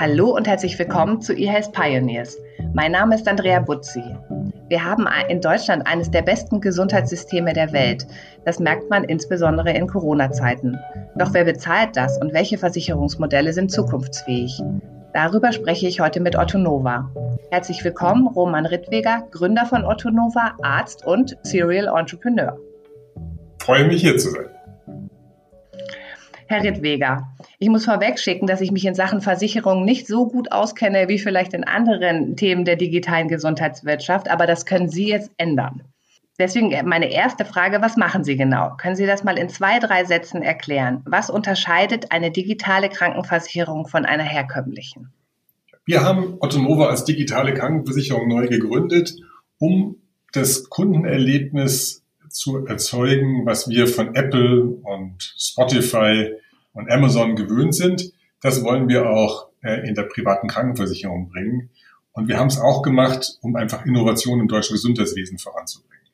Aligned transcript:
Hallo 0.00 0.36
und 0.36 0.46
herzlich 0.46 0.78
willkommen 0.78 1.20
zu 1.20 1.32
eHealth 1.32 1.72
Pioneers. 1.72 2.38
Mein 2.72 2.92
Name 2.92 3.16
ist 3.16 3.26
Andrea 3.26 3.58
Butzi. 3.58 4.04
Wir 4.68 4.84
haben 4.84 5.08
in 5.28 5.40
Deutschland 5.40 5.88
eines 5.88 6.08
der 6.08 6.22
besten 6.22 6.60
Gesundheitssysteme 6.60 7.52
der 7.52 7.72
Welt. 7.72 8.06
Das 8.44 8.60
merkt 8.60 8.88
man 8.90 9.02
insbesondere 9.02 9.72
in 9.72 9.88
Corona-Zeiten. 9.88 10.78
Doch 11.16 11.34
wer 11.34 11.44
bezahlt 11.44 11.96
das 11.96 12.16
und 12.22 12.32
welche 12.32 12.58
Versicherungsmodelle 12.58 13.52
sind 13.52 13.72
zukunftsfähig? 13.72 14.62
Darüber 15.14 15.50
spreche 15.50 15.88
ich 15.88 15.98
heute 15.98 16.20
mit 16.20 16.38
Otto 16.38 16.58
Nova. 16.58 17.10
Herzlich 17.50 17.82
willkommen, 17.82 18.28
Roman 18.28 18.66
Rittweger, 18.66 19.26
Gründer 19.32 19.66
von 19.66 19.84
Otto 19.84 20.10
Nova, 20.10 20.54
Arzt 20.62 21.04
und 21.04 21.36
Serial 21.42 21.88
Entrepreneur. 21.98 22.56
Freue 23.58 23.88
mich 23.88 24.02
hier 24.02 24.16
zu 24.16 24.30
sein. 24.30 24.46
Herr 26.48 26.62
Rittweger, 26.62 27.34
ich 27.58 27.68
muss 27.68 27.84
vorweg 27.84 28.18
schicken, 28.18 28.46
dass 28.46 28.62
ich 28.62 28.70
mich 28.70 28.86
in 28.86 28.94
Sachen 28.94 29.20
Versicherung 29.20 29.84
nicht 29.84 30.06
so 30.06 30.26
gut 30.26 30.50
auskenne 30.50 31.06
wie 31.08 31.18
vielleicht 31.18 31.52
in 31.52 31.64
anderen 31.64 32.36
Themen 32.36 32.64
der 32.64 32.76
digitalen 32.76 33.28
Gesundheitswirtschaft, 33.28 34.30
aber 34.30 34.46
das 34.46 34.64
können 34.64 34.88
Sie 34.88 35.08
jetzt 35.08 35.30
ändern. 35.36 35.82
Deswegen 36.38 36.72
meine 36.88 37.12
erste 37.12 37.44
Frage, 37.44 37.82
was 37.82 37.98
machen 37.98 38.24
Sie 38.24 38.36
genau? 38.36 38.76
Können 38.78 38.96
Sie 38.96 39.04
das 39.04 39.24
mal 39.24 39.36
in 39.36 39.50
zwei, 39.50 39.78
drei 39.78 40.04
Sätzen 40.04 40.40
erklären? 40.40 41.02
Was 41.04 41.28
unterscheidet 41.28 42.12
eine 42.12 42.30
digitale 42.30 42.88
Krankenversicherung 42.88 43.86
von 43.86 44.06
einer 44.06 44.24
herkömmlichen? 44.24 45.12
Wir 45.84 46.02
haben 46.02 46.36
Otto 46.40 46.60
Nova 46.60 46.86
als 46.86 47.04
digitale 47.04 47.52
Krankenversicherung 47.52 48.26
neu 48.26 48.46
gegründet, 48.46 49.16
um 49.58 49.96
das 50.32 50.70
Kundenerlebnis 50.70 52.04
zu 52.30 52.66
erzeugen, 52.66 53.46
was 53.46 53.68
wir 53.68 53.86
von 53.86 54.14
Apple 54.14 54.62
und 54.62 55.34
Spotify 55.38 56.32
und 56.72 56.90
Amazon 56.90 57.36
gewöhnt 57.36 57.74
sind. 57.74 58.12
Das 58.40 58.62
wollen 58.62 58.88
wir 58.88 59.10
auch 59.10 59.48
äh, 59.62 59.88
in 59.88 59.94
der 59.94 60.04
privaten 60.04 60.48
Krankenversicherung 60.48 61.28
bringen. 61.28 61.70
Und 62.12 62.28
wir 62.28 62.38
haben 62.38 62.48
es 62.48 62.58
auch 62.58 62.82
gemacht, 62.82 63.38
um 63.42 63.56
einfach 63.56 63.84
Innovation 63.84 64.40
im 64.40 64.48
deutschen 64.48 64.74
Gesundheitswesen 64.74 65.38
voranzubringen. 65.38 66.06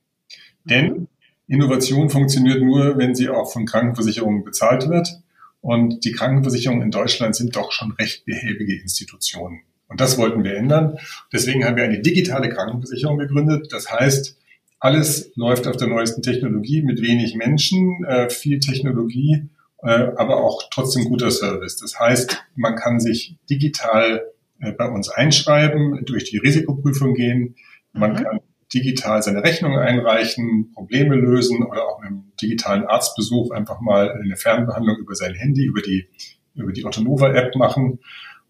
Denn 0.64 1.08
Innovation 1.46 2.10
funktioniert 2.10 2.62
nur, 2.62 2.96
wenn 2.96 3.14
sie 3.14 3.28
auch 3.28 3.52
von 3.52 3.66
Krankenversicherungen 3.66 4.44
bezahlt 4.44 4.88
wird. 4.88 5.20
Und 5.60 6.04
die 6.04 6.12
Krankenversicherungen 6.12 6.82
in 6.82 6.90
Deutschland 6.90 7.36
sind 7.36 7.56
doch 7.56 7.72
schon 7.72 7.92
recht 7.92 8.24
behäbige 8.24 8.78
Institutionen. 8.80 9.60
Und 9.88 10.00
das 10.00 10.18
wollten 10.18 10.44
wir 10.44 10.56
ändern. 10.56 10.98
Deswegen 11.32 11.64
haben 11.64 11.76
wir 11.76 11.84
eine 11.84 12.00
digitale 12.00 12.48
Krankenversicherung 12.48 13.18
gegründet. 13.18 13.72
Das 13.72 13.90
heißt, 13.90 14.38
alles 14.84 15.32
läuft 15.34 15.66
auf 15.66 15.78
der 15.78 15.88
neuesten 15.88 16.20
Technologie 16.20 16.82
mit 16.82 17.00
wenig 17.00 17.36
Menschen, 17.36 18.04
äh, 18.04 18.28
viel 18.28 18.60
Technologie, 18.60 19.48
äh, 19.82 19.88
aber 19.88 20.44
auch 20.44 20.64
trotzdem 20.70 21.06
guter 21.06 21.30
Service. 21.30 21.78
Das 21.78 21.98
heißt, 21.98 22.44
man 22.54 22.76
kann 22.76 23.00
sich 23.00 23.34
digital 23.48 24.30
äh, 24.60 24.72
bei 24.72 24.86
uns 24.86 25.08
einschreiben, 25.08 26.04
durch 26.04 26.24
die 26.24 26.36
Risikoprüfung 26.36 27.14
gehen. 27.14 27.56
Man 27.94 28.12
mhm. 28.12 28.16
kann 28.16 28.40
digital 28.74 29.22
seine 29.22 29.42
Rechnung 29.42 29.78
einreichen, 29.78 30.70
Probleme 30.74 31.14
lösen 31.14 31.62
oder 31.62 31.88
auch 31.88 32.00
mit 32.00 32.10
einem 32.10 32.32
digitalen 32.42 32.84
Arztbesuch 32.84 33.52
einfach 33.52 33.80
mal 33.80 34.12
eine 34.12 34.36
Fernbehandlung 34.36 34.98
über 34.98 35.14
sein 35.14 35.32
Handy, 35.34 35.64
über 35.64 35.80
die, 35.80 36.08
über 36.54 36.72
die 36.72 36.84
Autonova-App 36.84 37.56
machen. 37.56 38.00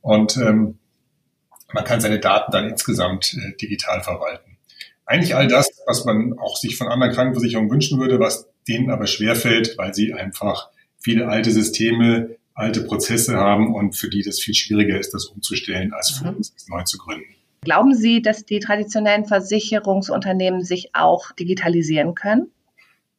Und 0.01 0.37
ähm, 0.39 0.79
man 1.73 1.85
kann 1.85 2.01
seine 2.01 2.19
Daten 2.19 2.51
dann 2.51 2.69
insgesamt 2.69 3.35
äh, 3.35 3.57
digital 3.57 4.03
verwalten. 4.03 4.54
Eigentlich 5.07 5.35
all 5.35 5.49
das, 5.49 5.69
was 5.87 6.05
man 6.05 6.39
auch 6.39 6.57
sich 6.57 6.77
von 6.77 6.89
anderen 6.89 7.13
Krankenversicherungen 7.13 7.71
wünschen 7.71 8.01
würde, 8.01 8.19
was 8.21 8.49
denen 8.67 8.91
aber 8.91 9.07
schwerfällt, 9.07 9.77
weil 9.77 9.93
sie 9.93 10.15
einfach 10.15 10.71
viele 10.99 11.29
alte 11.29 11.51
Systeme, 11.51 12.37
alte 12.55 12.83
Prozesse 12.83 13.37
haben 13.37 13.75
und 13.75 13.97
für 13.97 14.09
die 14.09 14.23
das 14.23 14.41
viel 14.41 14.55
schwieriger 14.55 14.99
ist, 14.99 15.13
das 15.13 15.27
umzustellen, 15.27 15.93
als 15.93 16.11
für 16.11 16.31
mhm. 16.31 16.37
uns 16.39 16.55
neu 16.69 16.83
zu 16.85 16.99
gründen. 16.99 17.27
Glauben 17.63 17.95
Sie, 17.95 18.21
dass 18.21 18.45
die 18.45 18.61
traditionellen 18.61 19.25
Versicherungsunternehmen 19.25 20.63
sich 20.63 20.91
auch 20.95 21.33
digitalisieren 21.33 22.15
können? 22.15 22.51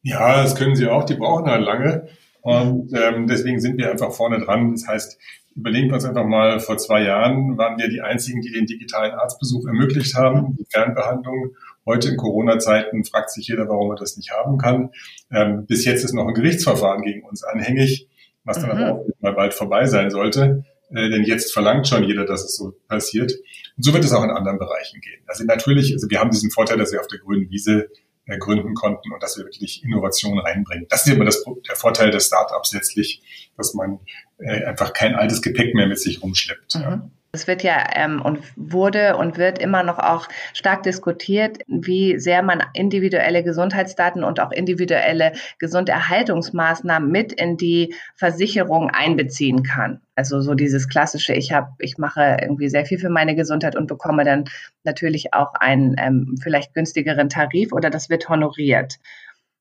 Ja, 0.02 0.42
das 0.42 0.54
können 0.54 0.76
sie 0.76 0.86
auch. 0.86 1.04
Die 1.04 1.14
brauchen 1.14 1.46
halt 1.46 1.64
lange. 1.64 2.08
Und 2.40 2.92
ähm, 2.94 3.26
deswegen 3.26 3.58
sind 3.58 3.76
wir 3.76 3.90
einfach 3.90 4.12
vorne 4.12 4.38
dran. 4.38 4.70
Das 4.70 4.86
heißt, 4.86 5.18
überlegen 5.56 5.88
wir 5.88 5.94
uns 5.94 6.04
einfach 6.04 6.24
mal, 6.24 6.60
vor 6.60 6.78
zwei 6.78 7.02
Jahren 7.02 7.58
waren 7.58 7.76
wir 7.76 7.88
die 7.88 8.02
einzigen, 8.02 8.40
die 8.40 8.52
den 8.52 8.66
digitalen 8.66 9.14
Arztbesuch 9.14 9.66
ermöglicht 9.66 10.14
haben, 10.14 10.56
die 10.56 10.64
Fernbehandlung. 10.70 11.56
Heute 11.86 12.08
in 12.08 12.16
Corona-Zeiten 12.16 13.04
fragt 13.04 13.30
sich 13.30 13.46
jeder, 13.46 13.68
warum 13.68 13.92
er 13.92 13.96
das 13.96 14.16
nicht 14.16 14.32
haben 14.32 14.58
kann. 14.58 14.90
Ähm, 15.32 15.66
bis 15.66 15.84
jetzt 15.84 16.04
ist 16.04 16.12
noch 16.12 16.26
ein 16.26 16.34
Gerichtsverfahren 16.34 17.02
gegen 17.02 17.22
uns 17.22 17.44
anhängig, 17.44 18.08
was 18.44 18.60
dann 18.60 18.76
mhm. 18.76 18.82
aber 18.82 18.92
auch 18.92 19.06
mal 19.20 19.32
bald 19.32 19.54
vorbei 19.54 19.86
sein 19.86 20.10
sollte. 20.10 20.64
Äh, 20.90 21.10
denn 21.10 21.24
jetzt 21.24 21.52
verlangt 21.52 21.86
schon 21.86 22.04
jeder, 22.04 22.24
dass 22.24 22.44
es 22.44 22.56
so 22.56 22.74
passiert. 22.88 23.32
Und 23.76 23.84
so 23.84 23.92
wird 23.92 24.04
es 24.04 24.12
auch 24.12 24.24
in 24.24 24.30
anderen 24.30 24.58
Bereichen 24.58 25.00
gehen. 25.00 25.22
Also 25.26 25.44
natürlich, 25.44 25.92
also 25.92 26.10
wir 26.10 26.18
haben 26.18 26.30
diesen 26.30 26.50
Vorteil, 26.50 26.76
dass 26.78 26.92
wir 26.92 27.00
auf 27.00 27.06
der 27.06 27.20
grünen 27.20 27.50
Wiese 27.50 27.88
äh, 28.26 28.38
gründen 28.38 28.74
konnten 28.74 29.12
und 29.12 29.22
dass 29.22 29.36
wir 29.36 29.44
wirklich 29.44 29.84
Innovation 29.84 30.38
reinbringen. 30.38 30.86
Das 30.88 31.06
ist 31.06 31.12
immer 31.12 31.24
das, 31.24 31.44
der 31.68 31.76
Vorteil 31.76 32.10
des 32.10 32.26
Startups 32.26 32.72
letztlich, 32.72 33.22
dass 33.56 33.74
man 33.74 34.00
äh, 34.38 34.64
einfach 34.64 34.92
kein 34.92 35.14
altes 35.14 35.40
Gepäck 35.42 35.74
mehr 35.74 35.86
mit 35.86 36.00
sich 36.00 36.22
rumschleppt. 36.22 36.74
Mhm. 36.74 36.80
Ja. 36.80 37.10
Es 37.36 37.46
wird 37.46 37.62
ja 37.62 37.84
ähm, 37.94 38.22
und 38.22 38.40
wurde 38.56 39.16
und 39.18 39.36
wird 39.36 39.58
immer 39.58 39.82
noch 39.82 39.98
auch 39.98 40.26
stark 40.54 40.82
diskutiert, 40.84 41.58
wie 41.66 42.18
sehr 42.18 42.42
man 42.42 42.62
individuelle 42.72 43.44
Gesundheitsdaten 43.44 44.24
und 44.24 44.40
auch 44.40 44.52
individuelle 44.52 45.32
Gesunderhaltungsmaßnahmen 45.58 47.10
mit 47.10 47.34
in 47.34 47.58
die 47.58 47.94
Versicherung 48.14 48.90
einbeziehen 48.90 49.62
kann. 49.62 50.00
Also 50.14 50.40
so 50.40 50.54
dieses 50.54 50.88
klassische, 50.88 51.34
ich 51.34 51.52
habe, 51.52 51.68
ich 51.78 51.98
mache 51.98 52.38
irgendwie 52.40 52.70
sehr 52.70 52.86
viel 52.86 52.98
für 52.98 53.10
meine 53.10 53.36
Gesundheit 53.36 53.76
und 53.76 53.86
bekomme 53.86 54.24
dann 54.24 54.44
natürlich 54.82 55.34
auch 55.34 55.52
einen 55.52 55.94
ähm, 55.98 56.36
vielleicht 56.42 56.72
günstigeren 56.72 57.28
Tarif 57.28 57.72
oder 57.72 57.90
das 57.90 58.08
wird 58.08 58.30
honoriert. 58.30 58.98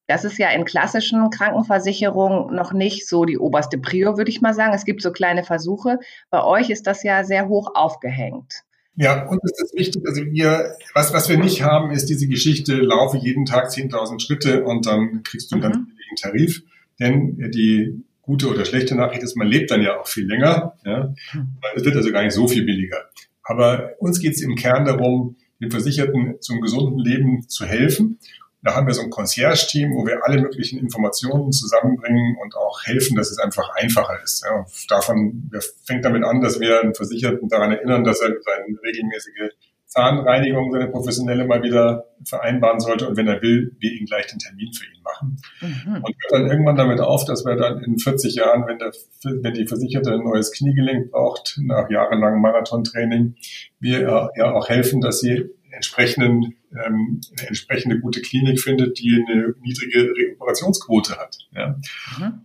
Das 0.08 0.24
ist 0.24 0.38
ja 0.38 0.50
in 0.50 0.66
klassischen 0.66 1.30
Krankenversicherungen 1.30 2.56
noch 2.56 2.74
nicht 2.74 3.08
so 3.08 3.26
die 3.26 3.38
oberste 3.38 3.78
Prio, 3.78 4.18
würde 4.18 4.30
ich 4.30 4.42
mal 4.42 4.54
sagen. 4.54 4.74
Es 4.74 4.86
gibt 4.86 5.02
so 5.02 5.12
kleine 5.12 5.44
Versuche. 5.44 6.00
Bei 6.30 6.44
euch 6.44 6.70
ist 6.70 6.86
das 6.86 7.04
ja 7.04 7.24
sehr 7.24 7.48
hoch 7.48 7.72
aufgehängt. 7.74 8.64
Ja, 8.98 9.28
und 9.28 9.40
es 9.44 9.62
ist 9.62 9.76
wichtig, 9.78 10.04
also 10.08 10.24
wir, 10.24 10.76
was, 10.94 11.12
was 11.14 11.28
wir 11.28 11.38
nicht 11.38 11.62
haben, 11.62 11.92
ist 11.92 12.06
diese 12.06 12.28
Geschichte, 12.28 12.76
laufe 12.76 13.18
jeden 13.18 13.46
Tag 13.46 13.70
10.000 13.70 14.22
Schritte 14.22 14.64
und 14.64 14.86
dann 14.86 15.22
kriegst 15.24 15.52
du 15.52 15.56
einen 15.56 15.64
ganz 15.64 15.78
mhm. 15.78 15.88
billigen 15.88 16.16
Tarif. 16.16 16.64
Denn 17.00 17.52
die 17.52 18.06
gute 18.22 18.48
oder 18.48 18.64
schlechte 18.64 18.96
Nachricht 18.96 19.24
ist, 19.24 19.36
man 19.36 19.48
lebt 19.48 19.70
dann 19.72 19.82
ja 19.82 20.00
auch 20.00 20.08
viel 20.08 20.26
länger. 20.26 20.78
Ja? 20.86 21.14
Mhm. 21.34 21.58
Es 21.76 21.84
wird 21.84 21.96
also 21.96 22.12
gar 22.12 22.24
nicht 22.24 22.34
so 22.34 22.48
viel 22.48 22.64
billiger. 22.64 23.10
Aber 23.44 23.92
uns 24.00 24.20
geht 24.20 24.34
es 24.34 24.42
im 24.42 24.56
Kern 24.56 24.86
darum, 24.86 25.36
den 25.62 25.72
Versicherten 25.72 26.36
zum 26.42 26.62
gesunden 26.62 27.00
Leben 27.00 27.48
zu 27.48 27.66
helfen. 27.66 28.20
Da 28.66 28.76
haben 28.76 28.88
wir 28.88 28.96
so 28.96 29.04
ein 29.04 29.12
Concierge-Team, 29.12 29.94
wo 29.94 30.08
wir 30.08 30.26
alle 30.26 30.42
möglichen 30.42 30.80
Informationen 30.80 31.52
zusammenbringen 31.52 32.36
und 32.42 32.56
auch 32.56 32.84
helfen, 32.84 33.16
dass 33.16 33.30
es 33.30 33.38
einfach 33.38 33.70
einfacher 33.76 34.20
ist. 34.24 34.44
Ja, 34.44 34.66
davon, 34.90 35.48
wir 35.52 35.62
fängt 35.86 36.04
damit 36.04 36.24
an, 36.24 36.42
dass 36.42 36.60
wir 36.60 36.82
einen 36.82 36.96
Versicherten 36.96 37.48
daran 37.48 37.74
erinnern, 37.74 38.04
dass 38.04 38.22
er 38.22 38.30
seine 38.30 38.76
regelmäßige 38.84 39.54
Zahnreinigung, 39.86 40.72
seine 40.72 40.88
professionelle 40.88 41.46
mal 41.46 41.62
wieder 41.62 42.06
vereinbaren 42.26 42.80
sollte 42.80 43.08
und 43.08 43.18
wenn 43.18 43.28
er 43.28 43.42
will, 43.44 43.76
wir 43.80 43.92
ihn 43.92 44.06
gleich 44.06 44.26
den 44.26 44.40
Termin 44.40 44.74
für 44.74 44.86
ihn 44.86 45.04
machen. 45.04 45.38
Mhm. 45.62 46.04
Und 46.04 46.16
hört 46.24 46.32
dann 46.32 46.48
irgendwann 46.48 46.76
damit 46.76 47.00
auf, 47.00 47.24
dass 47.26 47.46
wir 47.46 47.56
dann 47.56 47.84
in 47.84 48.00
40 48.00 48.36
Jahren, 48.36 48.66
wenn, 48.68 48.80
der, 48.80 48.92
wenn 49.24 49.54
die 49.54 49.68
Versicherte 49.68 50.12
ein 50.12 50.24
neues 50.24 50.52
Kniegelenk 50.52 51.12
braucht, 51.12 51.60
nach 51.62 51.90
jahrelangem 51.90 52.42
Marathontraining, 52.42 53.36
wir 53.80 54.32
ja 54.36 54.54
auch 54.54 54.68
helfen, 54.70 55.02
dass 55.02 55.20
sie 55.20 55.55
entsprechenden, 55.76 56.56
ähm, 56.72 57.22
eine 57.38 57.48
entsprechende 57.48 58.00
gute 58.00 58.22
Klinik 58.22 58.60
findet, 58.60 59.00
die 59.00 59.24
eine 59.28 59.54
niedrige 59.62 60.14
Reoperationsquote 60.16 61.18
hat. 61.18 61.38
Ja. 61.56 61.76
Mhm. 62.18 62.42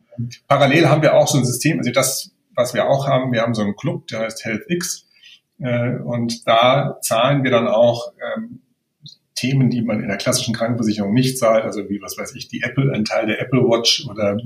Parallel 0.49 0.89
haben 0.89 1.03
wir 1.03 1.15
auch 1.15 1.29
so 1.29 1.39
ein 1.39 1.45
System, 1.45 1.79
also 1.79 1.91
das, 1.93 2.33
was 2.55 2.75
wir 2.75 2.89
auch 2.89 3.07
haben, 3.07 3.33
wir 3.33 3.43
haben 3.43 3.55
so 3.55 3.63
einen 3.63 3.77
Club, 3.77 4.07
der 4.09 4.21
heißt 4.21 4.45
HealthX, 4.45 5.07
äh, 5.59 5.97
und 5.97 6.47
da 6.47 6.99
zahlen 7.01 7.45
wir 7.45 7.51
dann 7.51 7.69
auch 7.69 8.13
ähm, 8.37 8.61
Themen, 9.35 9.71
die 9.71 9.81
man 9.81 10.03
in 10.03 10.09
der 10.09 10.19
klassischen 10.19 10.55
Krankenversicherung 10.55 11.15
nicht 11.15 11.39
zahlt, 11.39 11.65
also 11.65 11.89
wie, 11.89 12.03
was 12.03 12.19
weiß 12.19 12.35
ich, 12.35 12.49
die 12.49 12.63
Apple, 12.63 12.93
ein 12.93 13.07
Teil 13.07 13.27
der 13.27 13.41
Apple 13.41 13.61
Watch 13.61 14.07
oder 14.07 14.37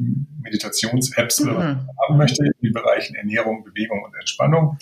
Meditations-Apps, 0.43 1.41
mhm. 1.41 1.57
haben 1.57 2.17
möchte, 2.17 2.45
in 2.45 2.53
den 2.63 2.73
Bereichen 2.73 3.17
Ernährung, 3.17 3.65
Bewegung 3.65 4.05
und 4.05 4.15
Entspannung. 4.15 4.79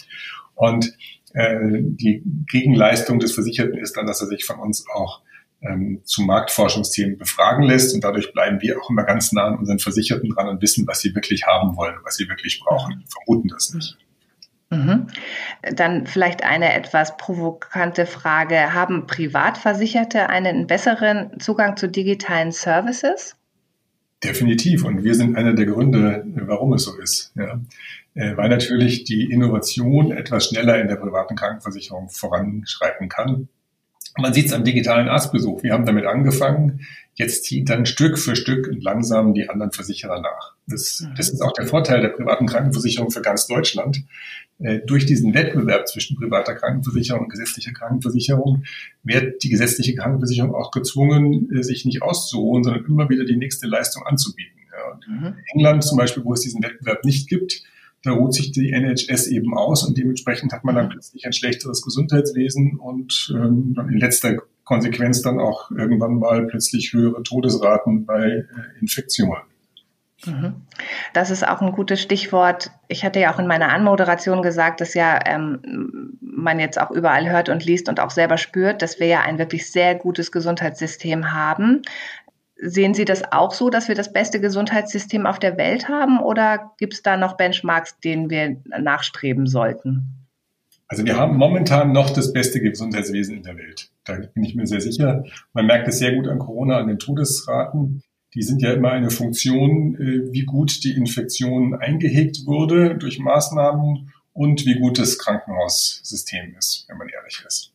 Und 0.54 0.92
die 1.34 2.22
Gegenleistung 2.50 3.18
des 3.18 3.32
Versicherten 3.32 3.78
ist 3.78 3.96
dann, 3.96 4.06
dass 4.06 4.20
er 4.20 4.26
sich 4.26 4.44
von 4.44 4.58
uns 4.58 4.84
auch 4.94 5.22
ähm, 5.62 6.00
zu 6.04 6.22
Marktforschungsthemen 6.22 7.16
befragen 7.18 7.64
lässt 7.64 7.94
und 7.94 8.04
dadurch 8.04 8.32
bleiben 8.32 8.60
wir 8.60 8.80
auch 8.80 8.90
immer 8.90 9.04
ganz 9.04 9.32
nah 9.32 9.44
an 9.44 9.58
unseren 9.58 9.78
Versicherten 9.78 10.30
dran 10.30 10.48
und 10.48 10.60
wissen, 10.60 10.86
was 10.86 11.00
sie 11.00 11.14
wirklich 11.14 11.46
haben 11.46 11.76
wollen, 11.76 11.94
was 12.04 12.16
sie 12.16 12.28
wirklich 12.28 12.60
brauchen, 12.60 13.04
vermuten 13.08 13.48
das 13.48 13.72
nicht. 13.72 13.96
Mhm. 14.70 15.06
Dann 15.74 16.06
vielleicht 16.06 16.42
eine 16.44 16.72
etwas 16.72 17.16
provokante 17.18 18.06
Frage. 18.06 18.72
Haben 18.72 19.06
Privatversicherte 19.06 20.30
einen 20.30 20.66
besseren 20.66 21.38
Zugang 21.38 21.76
zu 21.76 21.88
digitalen 21.88 22.52
Services? 22.52 23.36
Definitiv. 24.24 24.84
Und 24.84 25.04
wir 25.04 25.14
sind 25.14 25.36
einer 25.36 25.52
der 25.52 25.66
Gründe, 25.66 26.24
warum 26.46 26.72
es 26.72 26.84
so 26.84 26.96
ist. 26.98 27.32
Ja. 27.34 27.60
Äh, 28.14 28.36
weil 28.36 28.48
natürlich 28.48 29.04
die 29.04 29.30
Innovation 29.30 30.12
etwas 30.12 30.48
schneller 30.48 30.80
in 30.80 30.88
der 30.88 30.96
privaten 30.96 31.36
Krankenversicherung 31.36 32.08
voranschreiten 32.08 33.08
kann. 33.08 33.48
Man 34.18 34.34
sieht 34.34 34.46
es 34.46 34.52
am 34.52 34.64
digitalen 34.64 35.08
Arztbesuch. 35.08 35.62
Wir 35.62 35.72
haben 35.72 35.86
damit 35.86 36.04
angefangen. 36.04 36.86
Jetzt 37.14 37.44
zieht 37.44 37.70
dann 37.70 37.86
Stück 37.86 38.18
für 38.18 38.36
Stück 38.36 38.68
langsam 38.80 39.32
die 39.32 39.48
anderen 39.48 39.72
Versicherer 39.72 40.20
nach. 40.20 40.54
Das, 40.66 41.00
mhm. 41.00 41.14
das 41.16 41.30
ist 41.30 41.40
auch 41.40 41.52
der 41.52 41.66
Vorteil 41.66 42.02
der 42.02 42.08
privaten 42.08 42.46
Krankenversicherung 42.46 43.10
für 43.10 43.22
ganz 43.22 43.46
Deutschland. 43.46 44.04
Äh, 44.58 44.80
durch 44.86 45.06
diesen 45.06 45.32
Wettbewerb 45.34 45.88
zwischen 45.88 46.16
privater 46.16 46.54
Krankenversicherung 46.54 47.24
und 47.24 47.28
gesetzlicher 47.30 47.72
Krankenversicherung 47.72 48.64
wird 49.02 49.42
die 49.42 49.48
gesetzliche 49.48 49.94
Krankenversicherung 49.94 50.54
auch 50.54 50.70
gezwungen, 50.70 51.50
äh, 51.54 51.62
sich 51.62 51.84
nicht 51.84 52.02
auszuruhen, 52.02 52.64
sondern 52.64 52.84
immer 52.84 53.08
wieder 53.08 53.24
die 53.24 53.36
nächste 53.36 53.66
Leistung 53.66 54.06
anzubieten. 54.06 54.58
Ja, 54.70 54.98
mhm. 55.08 55.26
In 55.26 55.36
England 55.54 55.84
zum 55.84 55.96
Beispiel, 55.96 56.24
wo 56.24 56.34
es 56.34 56.40
diesen 56.40 56.62
Wettbewerb 56.62 57.04
nicht 57.04 57.28
gibt, 57.28 57.62
ruht 58.10 58.34
sich 58.34 58.50
die 58.50 58.72
NHS 58.72 59.28
eben 59.28 59.56
aus 59.56 59.84
und 59.84 59.96
dementsprechend 59.96 60.52
hat 60.52 60.64
man 60.64 60.74
dann 60.74 60.88
plötzlich 60.88 61.24
ein 61.24 61.32
schlechteres 61.32 61.82
Gesundheitswesen 61.82 62.78
und 62.78 63.32
ähm, 63.34 63.76
in 63.88 63.98
letzter 63.98 64.38
Konsequenz 64.64 65.22
dann 65.22 65.38
auch 65.38 65.70
irgendwann 65.70 66.18
mal 66.18 66.46
plötzlich 66.46 66.92
höhere 66.92 67.22
Todesraten 67.22 68.04
bei 68.04 68.26
äh, 68.26 68.44
Infektionen. 68.80 69.42
Mhm. 70.24 70.54
Das 71.12 71.30
ist 71.30 71.46
auch 71.46 71.60
ein 71.60 71.72
gutes 71.72 72.00
Stichwort. 72.00 72.70
Ich 72.88 73.04
hatte 73.04 73.20
ja 73.20 73.34
auch 73.34 73.38
in 73.38 73.46
meiner 73.46 73.72
Anmoderation 73.72 74.42
gesagt, 74.42 74.80
dass 74.80 74.94
ja 74.94 75.18
ähm, 75.26 76.18
man 76.20 76.60
jetzt 76.60 76.80
auch 76.80 76.90
überall 76.90 77.28
hört 77.28 77.48
und 77.48 77.64
liest 77.64 77.88
und 77.88 77.98
auch 77.98 78.10
selber 78.10 78.38
spürt, 78.38 78.82
dass 78.82 79.00
wir 79.00 79.06
ja 79.06 79.20
ein 79.22 79.38
wirklich 79.38 79.70
sehr 79.70 79.94
gutes 79.94 80.30
Gesundheitssystem 80.30 81.32
haben. 81.32 81.82
Sehen 82.64 82.94
Sie 82.94 83.04
das 83.04 83.24
auch 83.32 83.52
so, 83.52 83.70
dass 83.70 83.88
wir 83.88 83.96
das 83.96 84.12
beste 84.12 84.40
Gesundheitssystem 84.40 85.26
auf 85.26 85.40
der 85.40 85.56
Welt 85.56 85.88
haben 85.88 86.20
oder 86.20 86.72
gibt 86.78 86.94
es 86.94 87.02
da 87.02 87.16
noch 87.16 87.36
Benchmarks, 87.36 87.98
denen 87.98 88.30
wir 88.30 88.56
nachstreben 88.78 89.48
sollten? 89.48 90.28
Also 90.86 91.04
wir 91.04 91.16
haben 91.16 91.36
momentan 91.36 91.90
noch 91.90 92.10
das 92.10 92.32
beste 92.32 92.60
Gesundheitswesen 92.60 93.38
in 93.38 93.42
der 93.42 93.56
Welt. 93.56 93.90
Da 94.04 94.14
bin 94.32 94.44
ich 94.44 94.54
mir 94.54 94.68
sehr 94.68 94.80
sicher. 94.80 95.24
Man 95.52 95.66
merkt 95.66 95.88
es 95.88 95.98
sehr 95.98 96.14
gut 96.14 96.28
an 96.28 96.38
Corona, 96.38 96.78
an 96.78 96.86
den 96.86 97.00
Todesraten. 97.00 98.04
Die 98.34 98.42
sind 98.42 98.62
ja 98.62 98.72
immer 98.72 98.92
eine 98.92 99.10
Funktion, 99.10 99.96
äh, 99.96 100.32
wie 100.32 100.44
gut 100.44 100.84
die 100.84 100.92
Infektion 100.92 101.74
eingehegt 101.74 102.46
wurde 102.46 102.94
durch 102.94 103.18
Maßnahmen 103.18 104.12
und 104.34 104.66
wie 104.66 104.78
gut 104.78 105.00
das 105.00 105.18
Krankenhaussystem 105.18 106.54
ist, 106.56 106.84
wenn 106.88 106.96
man 106.96 107.08
ehrlich 107.08 107.42
ist. 107.44 107.72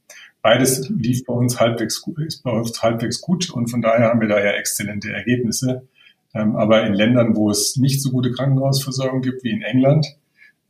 Beides 0.47 0.87
lief 0.87 1.25
bei 1.25 1.33
uns 1.33 1.59
halbwegs 1.59 2.01
gut, 2.01 2.19
ist 2.19 2.41
bei 2.41 2.51
uns 2.51 2.81
halbwegs 2.81 3.19
gut 3.19 3.49
und 3.49 3.67
von 3.67 3.81
daher 3.81 4.07
haben 4.07 4.21
wir 4.21 4.29
da 4.29 4.39
ja 4.39 4.51
exzellente 4.51 5.11
Ergebnisse. 5.11 5.89
Ähm, 6.33 6.55
aber 6.55 6.87
in 6.87 6.93
Ländern, 6.93 7.35
wo 7.35 7.51
es 7.51 7.75
nicht 7.75 8.01
so 8.01 8.11
gute 8.11 8.31
Krankenhausversorgung 8.31 9.21
gibt 9.21 9.43
wie 9.43 9.49
in 9.49 9.61
England 9.61 10.07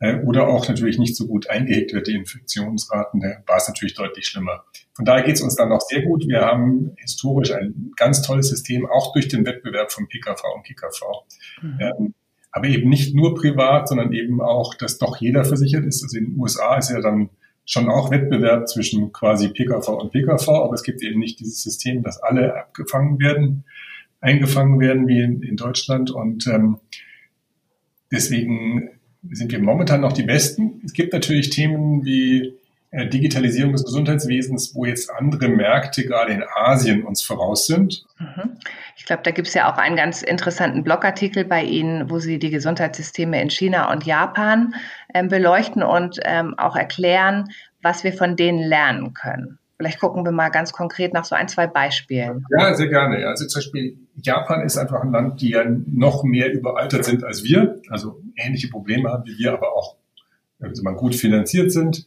äh, 0.00 0.16
oder 0.24 0.48
auch 0.48 0.68
natürlich 0.68 0.98
nicht 0.98 1.14
so 1.14 1.28
gut 1.28 1.48
eingehegt 1.48 1.92
wird, 1.92 2.08
die 2.08 2.16
Infektionsraten, 2.16 3.20
da 3.20 3.28
war 3.46 3.58
es 3.58 3.68
natürlich 3.68 3.94
deutlich 3.94 4.26
schlimmer. 4.26 4.64
Von 4.94 5.04
daher 5.04 5.22
geht 5.22 5.36
es 5.36 5.42
uns 5.42 5.54
dann 5.54 5.68
noch 5.68 5.82
sehr 5.82 6.02
gut. 6.02 6.26
Wir 6.26 6.40
haben 6.40 6.96
historisch 6.96 7.52
ein 7.52 7.92
ganz 7.94 8.22
tolles 8.22 8.48
System, 8.48 8.84
auch 8.84 9.12
durch 9.12 9.28
den 9.28 9.46
Wettbewerb 9.46 9.92
von 9.92 10.08
PKV 10.08 10.42
und 10.56 10.66
KKV. 10.66 11.02
Mhm. 11.62 11.78
Ähm, 11.78 12.14
aber 12.50 12.66
eben 12.66 12.90
nicht 12.90 13.14
nur 13.14 13.36
privat, 13.36 13.86
sondern 13.86 14.12
eben 14.12 14.40
auch, 14.40 14.74
dass 14.74 14.98
doch 14.98 15.18
jeder 15.18 15.44
versichert 15.44 15.84
ist. 15.84 16.02
Also 16.02 16.18
in 16.18 16.32
den 16.32 16.40
USA 16.40 16.78
ist 16.78 16.90
ja 16.90 17.00
dann 17.00 17.30
schon 17.68 17.90
auch 17.90 18.10
Wettbewerb 18.10 18.66
zwischen 18.66 19.12
quasi 19.12 19.50
PKV 19.50 19.88
und 19.88 20.10
PKV, 20.10 20.48
aber 20.48 20.72
es 20.72 20.82
gibt 20.82 21.02
eben 21.02 21.20
nicht 21.20 21.38
dieses 21.38 21.62
System, 21.62 22.02
dass 22.02 22.18
alle 22.18 22.56
abgefangen 22.56 23.20
werden, 23.20 23.64
eingefangen 24.22 24.80
werden 24.80 25.06
wie 25.06 25.20
in, 25.20 25.42
in 25.42 25.56
Deutschland 25.56 26.10
und 26.10 26.46
ähm, 26.46 26.78
deswegen 28.10 28.88
sind 29.30 29.52
wir 29.52 29.58
momentan 29.60 30.00
noch 30.00 30.14
die 30.14 30.22
Besten. 30.22 30.80
Es 30.82 30.94
gibt 30.94 31.12
natürlich 31.12 31.50
Themen 31.50 32.06
wie 32.06 32.54
Digitalisierung 32.90 33.72
des 33.72 33.84
Gesundheitswesens, 33.84 34.74
wo 34.74 34.86
jetzt 34.86 35.10
andere 35.10 35.48
Märkte 35.48 36.04
gerade 36.04 36.32
in 36.32 36.42
Asien 36.54 37.04
uns 37.04 37.22
voraus 37.22 37.66
sind. 37.66 38.06
Mhm. 38.18 38.58
Ich 38.96 39.04
glaube, 39.04 39.22
da 39.24 39.30
gibt 39.30 39.48
es 39.48 39.54
ja 39.54 39.70
auch 39.70 39.76
einen 39.76 39.96
ganz 39.96 40.22
interessanten 40.22 40.84
Blogartikel 40.84 41.44
bei 41.44 41.62
Ihnen, 41.62 42.10
wo 42.10 42.18
Sie 42.18 42.38
die 42.38 42.50
Gesundheitssysteme 42.50 43.40
in 43.42 43.50
China 43.50 43.92
und 43.92 44.06
Japan 44.06 44.74
ähm, 45.12 45.28
beleuchten 45.28 45.82
und 45.82 46.18
ähm, 46.24 46.54
auch 46.58 46.76
erklären, 46.76 47.50
was 47.82 48.04
wir 48.04 48.14
von 48.14 48.36
denen 48.36 48.60
lernen 48.60 49.12
können. 49.12 49.58
Vielleicht 49.76 50.00
gucken 50.00 50.24
wir 50.24 50.32
mal 50.32 50.48
ganz 50.48 50.72
konkret 50.72 51.12
nach 51.12 51.24
so 51.24 51.36
ein, 51.36 51.46
zwei 51.46 51.68
Beispielen. 51.68 52.44
Ja, 52.58 52.74
sehr 52.74 52.88
gerne. 52.88 53.26
Also 53.28 53.46
zum 53.46 53.60
Beispiel 53.60 53.98
Japan 54.16 54.62
ist 54.62 54.76
einfach 54.76 55.02
ein 55.02 55.12
Land, 55.12 55.40
die 55.40 55.50
ja 55.50 55.64
noch 55.64 56.24
mehr 56.24 56.52
überaltert 56.52 57.04
sind 57.04 57.22
als 57.22 57.44
wir, 57.44 57.80
also 57.90 58.20
ähnliche 58.34 58.68
Probleme 58.68 59.10
haben 59.10 59.24
wie 59.26 59.38
wir, 59.38 59.52
aber 59.52 59.76
auch 59.76 59.96
also 60.60 60.82
man 60.82 60.96
gut 60.96 61.14
finanziert 61.14 61.70
sind. 61.70 62.06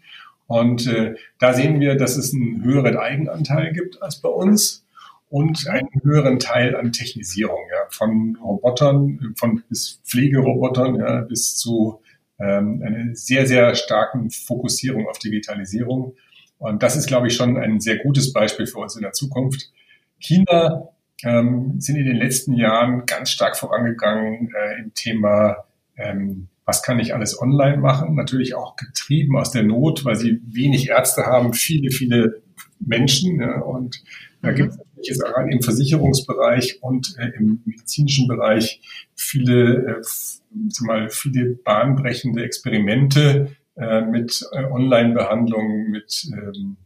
Und 0.51 0.85
äh, 0.85 1.15
da 1.39 1.53
sehen 1.53 1.79
wir, 1.79 1.95
dass 1.95 2.17
es 2.17 2.33
einen 2.33 2.61
höheren 2.61 2.97
Eigenanteil 2.97 3.71
gibt 3.71 4.01
als 4.03 4.21
bei 4.21 4.27
uns 4.27 4.85
und 5.29 5.65
einen 5.69 5.87
höheren 6.03 6.39
Teil 6.39 6.75
an 6.75 6.91
Technisierung, 6.91 7.61
ja, 7.71 7.85
von 7.89 8.37
Robotern, 8.43 9.33
von 9.37 9.63
bis 9.69 10.01
Pflegerobotern, 10.03 10.95
ja, 10.95 11.21
bis 11.21 11.55
zu 11.55 12.01
ähm, 12.37 12.83
einer 12.85 13.15
sehr, 13.15 13.47
sehr 13.47 13.75
starken 13.75 14.29
Fokussierung 14.29 15.07
auf 15.07 15.19
Digitalisierung. 15.19 16.15
Und 16.57 16.83
das 16.83 16.97
ist, 16.97 17.07
glaube 17.07 17.27
ich, 17.27 17.33
schon 17.33 17.55
ein 17.55 17.79
sehr 17.79 17.99
gutes 17.99 18.33
Beispiel 18.33 18.67
für 18.67 18.79
uns 18.79 18.97
in 18.97 19.03
der 19.03 19.13
Zukunft. 19.13 19.71
China 20.19 20.89
ähm, 21.23 21.79
sind 21.79 21.95
in 21.95 22.07
den 22.07 22.17
letzten 22.17 22.55
Jahren 22.55 23.05
ganz 23.05 23.29
stark 23.29 23.55
vorangegangen 23.55 24.51
äh, 24.53 24.81
im 24.81 24.93
Thema 24.95 25.63
ähm, 25.95 26.49
was 26.71 26.83
kann 26.83 26.99
ich 26.99 27.13
alles 27.13 27.37
online 27.37 27.77
machen? 27.77 28.15
Natürlich 28.15 28.55
auch 28.55 28.77
getrieben 28.77 29.35
aus 29.35 29.51
der 29.51 29.63
Not, 29.63 30.05
weil 30.05 30.15
sie 30.15 30.39
wenig 30.47 30.87
Ärzte 30.87 31.25
haben, 31.25 31.53
viele, 31.53 31.91
viele 31.91 32.41
Menschen. 32.79 33.41
Ja, 33.41 33.59
und 33.59 34.01
da 34.41 34.53
gibt 34.53 34.71
es 34.71 34.77
natürlich 34.77 35.21
auch 35.25 35.45
im 35.51 35.61
Versicherungsbereich 35.61 36.81
und 36.81 37.13
äh, 37.19 37.31
im 37.37 37.61
medizinischen 37.65 38.25
Bereich 38.29 38.79
viele, 39.15 39.99
äh, 39.99 40.83
mal, 40.85 41.09
viele 41.09 41.55
bahnbrechende 41.55 42.41
Experimente 42.41 43.57
äh, 43.75 44.01
mit 44.05 44.41
äh, 44.53 44.63
Online-Behandlungen, 44.63 45.91
mit 45.91 46.25
ähm, 46.31 46.77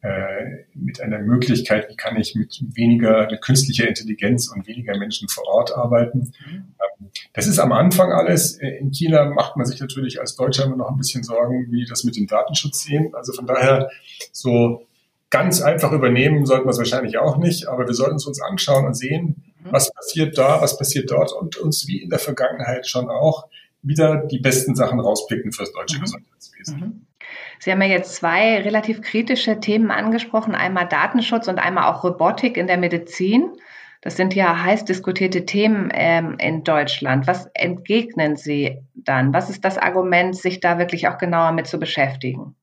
äh, 0.00 0.64
mit 0.74 1.00
einer 1.00 1.18
Möglichkeit, 1.18 1.88
wie 1.90 1.96
kann 1.96 2.16
ich 2.16 2.36
mit 2.36 2.62
weniger, 2.74 3.28
mit 3.28 3.42
künstlicher 3.42 3.88
Intelligenz 3.88 4.48
und 4.48 4.66
weniger 4.68 4.96
Menschen 4.96 5.28
vor 5.28 5.44
Ort 5.48 5.76
arbeiten. 5.76 6.32
Mhm. 6.46 6.74
Das 7.32 7.48
ist 7.48 7.58
am 7.58 7.72
Anfang 7.72 8.12
alles. 8.12 8.58
In 8.58 8.92
China 8.92 9.24
macht 9.24 9.56
man 9.56 9.66
sich 9.66 9.80
natürlich 9.80 10.20
als 10.20 10.36
Deutscher 10.36 10.66
immer 10.66 10.76
noch 10.76 10.90
ein 10.90 10.96
bisschen 10.96 11.24
Sorgen, 11.24 11.66
wie 11.70 11.84
das 11.84 12.04
mit 12.04 12.16
dem 12.16 12.28
Datenschutz 12.28 12.84
sehen. 12.84 13.12
Also 13.14 13.32
von 13.32 13.46
daher 13.46 13.90
so 14.30 14.86
ganz 15.30 15.60
einfach 15.62 15.92
übernehmen 15.92 16.46
sollten 16.46 16.66
wir 16.66 16.70
es 16.70 16.78
wahrscheinlich 16.78 17.18
auch 17.18 17.36
nicht, 17.36 17.66
aber 17.66 17.86
wir 17.86 17.94
sollten 17.94 18.16
es 18.16 18.26
uns 18.26 18.40
anschauen 18.40 18.86
und 18.86 18.94
sehen, 18.94 19.42
mhm. 19.64 19.72
was 19.72 19.92
passiert 19.92 20.38
da, 20.38 20.60
was 20.60 20.78
passiert 20.78 21.10
dort 21.10 21.32
und 21.32 21.56
uns 21.56 21.88
wie 21.88 22.02
in 22.02 22.10
der 22.10 22.20
Vergangenheit 22.20 22.86
schon 22.86 23.10
auch 23.10 23.48
wieder 23.82 24.26
die 24.26 24.38
besten 24.38 24.74
Sachen 24.74 25.00
rauspicken 25.00 25.52
fürs 25.52 25.72
deutsche 25.72 25.98
mhm. 25.98 26.02
Gesundheitswesen. 26.02 26.80
Mhm. 26.80 27.06
Sie 27.60 27.72
haben 27.72 27.82
ja 27.82 27.88
jetzt 27.88 28.14
zwei 28.14 28.60
relativ 28.60 29.02
kritische 29.02 29.60
Themen 29.60 29.90
angesprochen, 29.90 30.54
einmal 30.54 30.88
Datenschutz 30.88 31.48
und 31.48 31.58
einmal 31.58 31.92
auch 31.92 32.04
Robotik 32.04 32.56
in 32.56 32.66
der 32.66 32.78
Medizin. 32.78 33.52
Das 34.00 34.16
sind 34.16 34.34
ja 34.34 34.62
heiß 34.62 34.84
diskutierte 34.84 35.44
Themen 35.44 35.90
ähm, 35.92 36.36
in 36.38 36.62
Deutschland. 36.62 37.26
Was 37.26 37.46
entgegnen 37.54 38.36
Sie 38.36 38.78
dann? 38.94 39.32
Was 39.32 39.50
ist 39.50 39.64
das 39.64 39.76
Argument, 39.76 40.36
sich 40.36 40.60
da 40.60 40.78
wirklich 40.78 41.08
auch 41.08 41.18
genauer 41.18 41.52
mit 41.52 41.66
zu 41.66 41.80
beschäftigen? 41.80 42.54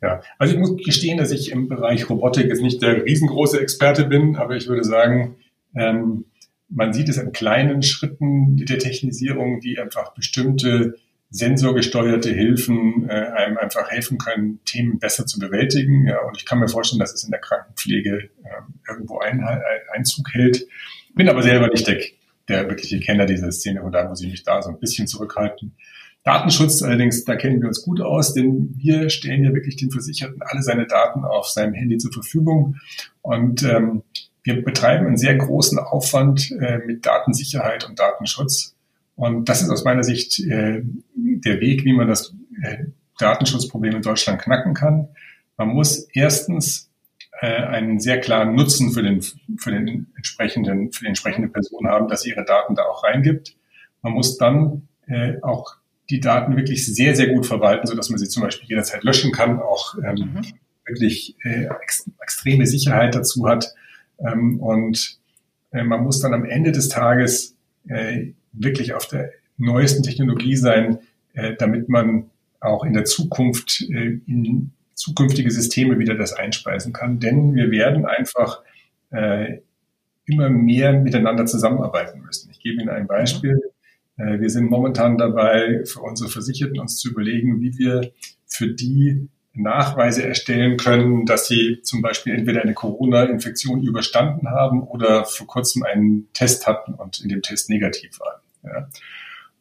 Ja, 0.00 0.22
also 0.38 0.54
ich 0.54 0.58
muss 0.58 0.76
gestehen, 0.76 1.18
dass 1.18 1.30
ich 1.30 1.52
im 1.52 1.68
Bereich 1.68 2.08
Robotik 2.08 2.46
jetzt 2.46 2.62
nicht 2.62 2.82
der 2.82 3.04
riesengroße 3.04 3.60
Experte 3.60 4.06
bin, 4.06 4.36
aber 4.36 4.56
ich 4.56 4.66
würde 4.66 4.84
sagen, 4.84 5.36
ähm, 5.76 6.24
man 6.74 6.92
sieht 6.92 7.08
es 7.08 7.18
in 7.18 7.32
kleinen 7.32 7.82
Schritten 7.82 8.56
der 8.56 8.78
Technisierung, 8.78 9.60
die 9.60 9.78
einfach 9.78 10.14
bestimmte 10.14 10.94
sensorgesteuerte 11.30 12.30
Hilfen 12.30 13.08
äh, 13.08 13.12
einem 13.12 13.56
einfach 13.56 13.90
helfen 13.90 14.18
können, 14.18 14.60
Themen 14.64 14.98
besser 14.98 15.26
zu 15.26 15.38
bewältigen. 15.38 16.06
Ja, 16.06 16.20
und 16.20 16.36
ich 16.36 16.44
kann 16.44 16.58
mir 16.58 16.68
vorstellen, 16.68 17.00
dass 17.00 17.14
es 17.14 17.24
in 17.24 17.30
der 17.30 17.40
Krankenpflege 17.40 18.28
äh, 18.44 18.88
irgendwo 18.88 19.18
ein, 19.18 19.42
ein, 19.42 19.60
Einzug 19.94 20.32
hält. 20.32 20.66
Bin 21.14 21.28
aber 21.28 21.42
selber 21.42 21.68
nicht 21.68 21.86
der, 21.86 22.00
der 22.48 22.68
wirkliche 22.68 23.00
Kenner 23.00 23.24
dieser 23.24 23.50
Szene 23.50 23.82
und 23.82 23.92
da 23.92 24.08
muss 24.08 24.22
ich 24.22 24.30
mich 24.30 24.42
da 24.42 24.60
so 24.60 24.70
ein 24.70 24.78
bisschen 24.78 25.06
zurückhalten. 25.06 25.74
Datenschutz 26.24 26.82
allerdings, 26.82 27.24
da 27.24 27.34
kennen 27.34 27.60
wir 27.60 27.68
uns 27.68 27.82
gut 27.82 28.00
aus, 28.00 28.34
denn 28.34 28.74
wir 28.76 29.10
stellen 29.10 29.42
ja 29.42 29.54
wirklich 29.54 29.76
den 29.76 29.90
Versicherten 29.90 30.40
alle 30.42 30.62
seine 30.62 30.86
Daten 30.86 31.24
auf 31.24 31.48
seinem 31.48 31.72
Handy 31.72 31.96
zur 31.98 32.12
Verfügung 32.12 32.76
und 33.22 33.62
ähm, 33.62 34.02
wir 34.44 34.64
betreiben 34.64 35.06
einen 35.06 35.16
sehr 35.16 35.36
großen 35.36 35.78
Aufwand 35.78 36.50
äh, 36.52 36.78
mit 36.78 37.06
Datensicherheit 37.06 37.88
und 37.88 37.98
Datenschutz. 37.98 38.74
Und 39.14 39.48
das 39.48 39.62
ist 39.62 39.70
aus 39.70 39.84
meiner 39.84 40.02
Sicht 40.02 40.40
äh, 40.40 40.82
der 41.14 41.60
Weg, 41.60 41.84
wie 41.84 41.92
man 41.92 42.08
das 42.08 42.34
äh, 42.62 42.84
Datenschutzproblem 43.18 43.96
in 43.96 44.02
Deutschland 44.02 44.40
knacken 44.40 44.74
kann. 44.74 45.08
Man 45.56 45.68
muss 45.68 46.08
erstens 46.12 46.90
äh, 47.40 47.46
einen 47.46 48.00
sehr 48.00 48.20
klaren 48.20 48.54
Nutzen 48.54 48.92
für 48.92 49.02
den, 49.02 49.22
für 49.22 49.70
den 49.70 50.08
entsprechenden, 50.16 50.92
für 50.92 51.00
die 51.04 51.08
entsprechende 51.08 51.48
Person 51.48 51.86
haben, 51.86 52.08
dass 52.08 52.22
sie 52.22 52.30
ihre 52.30 52.44
Daten 52.44 52.74
da 52.74 52.82
auch 52.84 53.04
reingibt. 53.04 53.54
Man 54.02 54.12
muss 54.12 54.38
dann 54.38 54.88
äh, 55.06 55.34
auch 55.42 55.76
die 56.10 56.20
Daten 56.20 56.56
wirklich 56.56 56.92
sehr, 56.92 57.14
sehr 57.14 57.28
gut 57.28 57.46
verwalten, 57.46 57.86
sodass 57.86 58.10
man 58.10 58.18
sie 58.18 58.28
zum 58.28 58.42
Beispiel 58.42 58.68
jederzeit 58.68 59.04
löschen 59.04 59.32
kann, 59.32 59.60
auch 59.60 59.94
ähm, 59.98 60.32
mhm. 60.34 60.42
wirklich 60.86 61.36
äh, 61.44 61.66
ex 61.82 62.10
extreme 62.20 62.66
Sicherheit 62.66 63.14
dazu 63.14 63.46
hat. 63.46 63.74
Ähm, 64.24 64.60
und 64.60 65.18
äh, 65.70 65.82
man 65.82 66.02
muss 66.02 66.20
dann 66.20 66.34
am 66.34 66.44
Ende 66.44 66.72
des 66.72 66.88
Tages 66.88 67.56
äh, 67.88 68.32
wirklich 68.52 68.94
auf 68.94 69.06
der 69.08 69.30
neuesten 69.56 70.02
Technologie 70.02 70.56
sein, 70.56 70.98
äh, 71.34 71.54
damit 71.58 71.88
man 71.88 72.30
auch 72.60 72.84
in 72.84 72.92
der 72.92 73.04
Zukunft 73.04 73.82
äh, 73.90 74.20
in 74.26 74.72
zukünftige 74.94 75.50
Systeme 75.50 75.98
wieder 75.98 76.14
das 76.14 76.32
einspeisen 76.32 76.92
kann. 76.92 77.18
Denn 77.18 77.54
wir 77.54 77.70
werden 77.70 78.04
einfach 78.04 78.62
äh, 79.10 79.58
immer 80.26 80.48
mehr 80.48 80.92
miteinander 80.92 81.46
zusammenarbeiten 81.46 82.20
müssen. 82.20 82.50
Ich 82.50 82.60
gebe 82.60 82.80
Ihnen 82.80 82.90
ein 82.90 83.06
Beispiel. 83.06 83.60
Äh, 84.16 84.40
wir 84.40 84.50
sind 84.50 84.70
momentan 84.70 85.18
dabei, 85.18 85.84
für 85.84 86.00
unsere 86.00 86.30
Versicherten 86.30 86.78
uns 86.78 86.98
zu 86.98 87.10
überlegen, 87.10 87.60
wie 87.60 87.76
wir 87.78 88.12
für 88.46 88.68
die 88.68 89.28
Nachweise 89.54 90.26
erstellen 90.26 90.76
können, 90.78 91.26
dass 91.26 91.46
sie 91.46 91.80
zum 91.82 92.00
Beispiel 92.00 92.34
entweder 92.34 92.62
eine 92.62 92.74
Corona-Infektion 92.74 93.82
überstanden 93.82 94.48
haben 94.48 94.82
oder 94.82 95.24
vor 95.24 95.46
kurzem 95.46 95.82
einen 95.82 96.28
Test 96.32 96.66
hatten 96.66 96.94
und 96.94 97.20
in 97.20 97.28
dem 97.28 97.42
Test 97.42 97.68
negativ 97.68 98.18
waren. 98.20 98.40
Ja. 98.64 98.88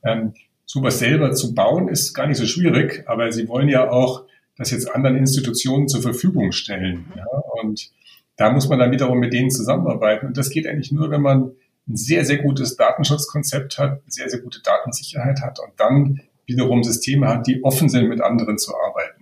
Ähm, 0.04 0.34
sowas 0.66 1.00
selber 1.00 1.34
zu 1.34 1.54
bauen 1.54 1.90
ist 1.90 2.14
gar 2.14 2.28
nicht 2.28 2.38
so 2.38 2.46
schwierig, 2.46 3.04
aber 3.08 3.32
sie 3.32 3.50
wollen 3.50 3.68
ja 3.68 3.90
auch 3.90 4.26
das 4.56 4.72
jetzt 4.72 4.94
anderen 4.94 5.18
Institutionen 5.18 5.90
zur 5.90 6.02
Verfügung 6.02 6.54
stellen. 6.54 7.12
Ja. 7.16 7.26
Und 7.62 7.92
da 8.38 8.52
muss 8.52 8.70
man 8.70 8.80
dann 8.80 8.92
wiederum 8.92 9.20
mit 9.20 9.34
denen 9.34 9.52
zusammenarbeiten. 9.52 10.28
Und 10.28 10.38
das 10.38 10.50
geht 10.50 10.68
eigentlich 10.68 10.92
nur, 10.92 11.12
wenn 11.12 11.22
man 11.22 11.52
ein 11.88 11.98
sehr, 11.98 12.24
sehr 12.26 12.38
gutes 12.38 12.78
Datenschutzkonzept 12.78 13.78
hat, 13.78 14.02
sehr, 14.08 14.30
sehr 14.30 14.40
gute 14.40 14.62
Datensicherheit 14.62 15.42
hat 15.42 15.60
und 15.60 15.74
dann 15.78 16.22
wiederum 16.46 16.84
Systeme 16.84 17.28
hat, 17.28 17.48
die 17.48 17.64
offen 17.64 17.90
sind, 17.90 18.08
mit 18.08 18.22
anderen 18.22 18.58
zu 18.58 18.74
arbeiten. 18.76 19.21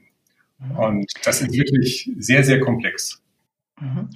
Mhm. 0.59 0.77
Und 0.77 1.11
das 1.23 1.41
ist 1.41 1.53
wirklich 1.53 2.11
sehr, 2.17 2.43
sehr 2.43 2.59
komplex. 2.59 3.21
Mhm. 3.79 4.09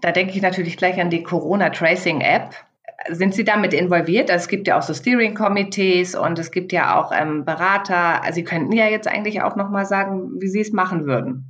Da 0.00 0.12
denke 0.12 0.34
ich 0.34 0.42
natürlich 0.42 0.76
gleich 0.76 1.00
an 1.00 1.10
die 1.10 1.22
Corona-Tracing-App. 1.22 2.54
Sind 3.08 3.34
Sie 3.34 3.44
damit 3.44 3.72
involviert? 3.72 4.30
Also 4.30 4.42
es 4.42 4.48
gibt 4.48 4.68
ja 4.68 4.78
auch 4.78 4.82
so 4.82 4.92
Steering-Committees 4.92 6.14
und 6.14 6.38
es 6.38 6.50
gibt 6.50 6.70
ja 6.72 7.00
auch 7.00 7.12
ähm, 7.12 7.44
Berater. 7.44 8.22
Also 8.22 8.36
Sie 8.36 8.44
könnten 8.44 8.72
ja 8.72 8.88
jetzt 8.88 9.08
eigentlich 9.08 9.42
auch 9.42 9.56
nochmal 9.56 9.86
sagen, 9.86 10.40
wie 10.40 10.48
Sie 10.48 10.60
es 10.60 10.72
machen 10.72 11.06
würden. 11.06 11.46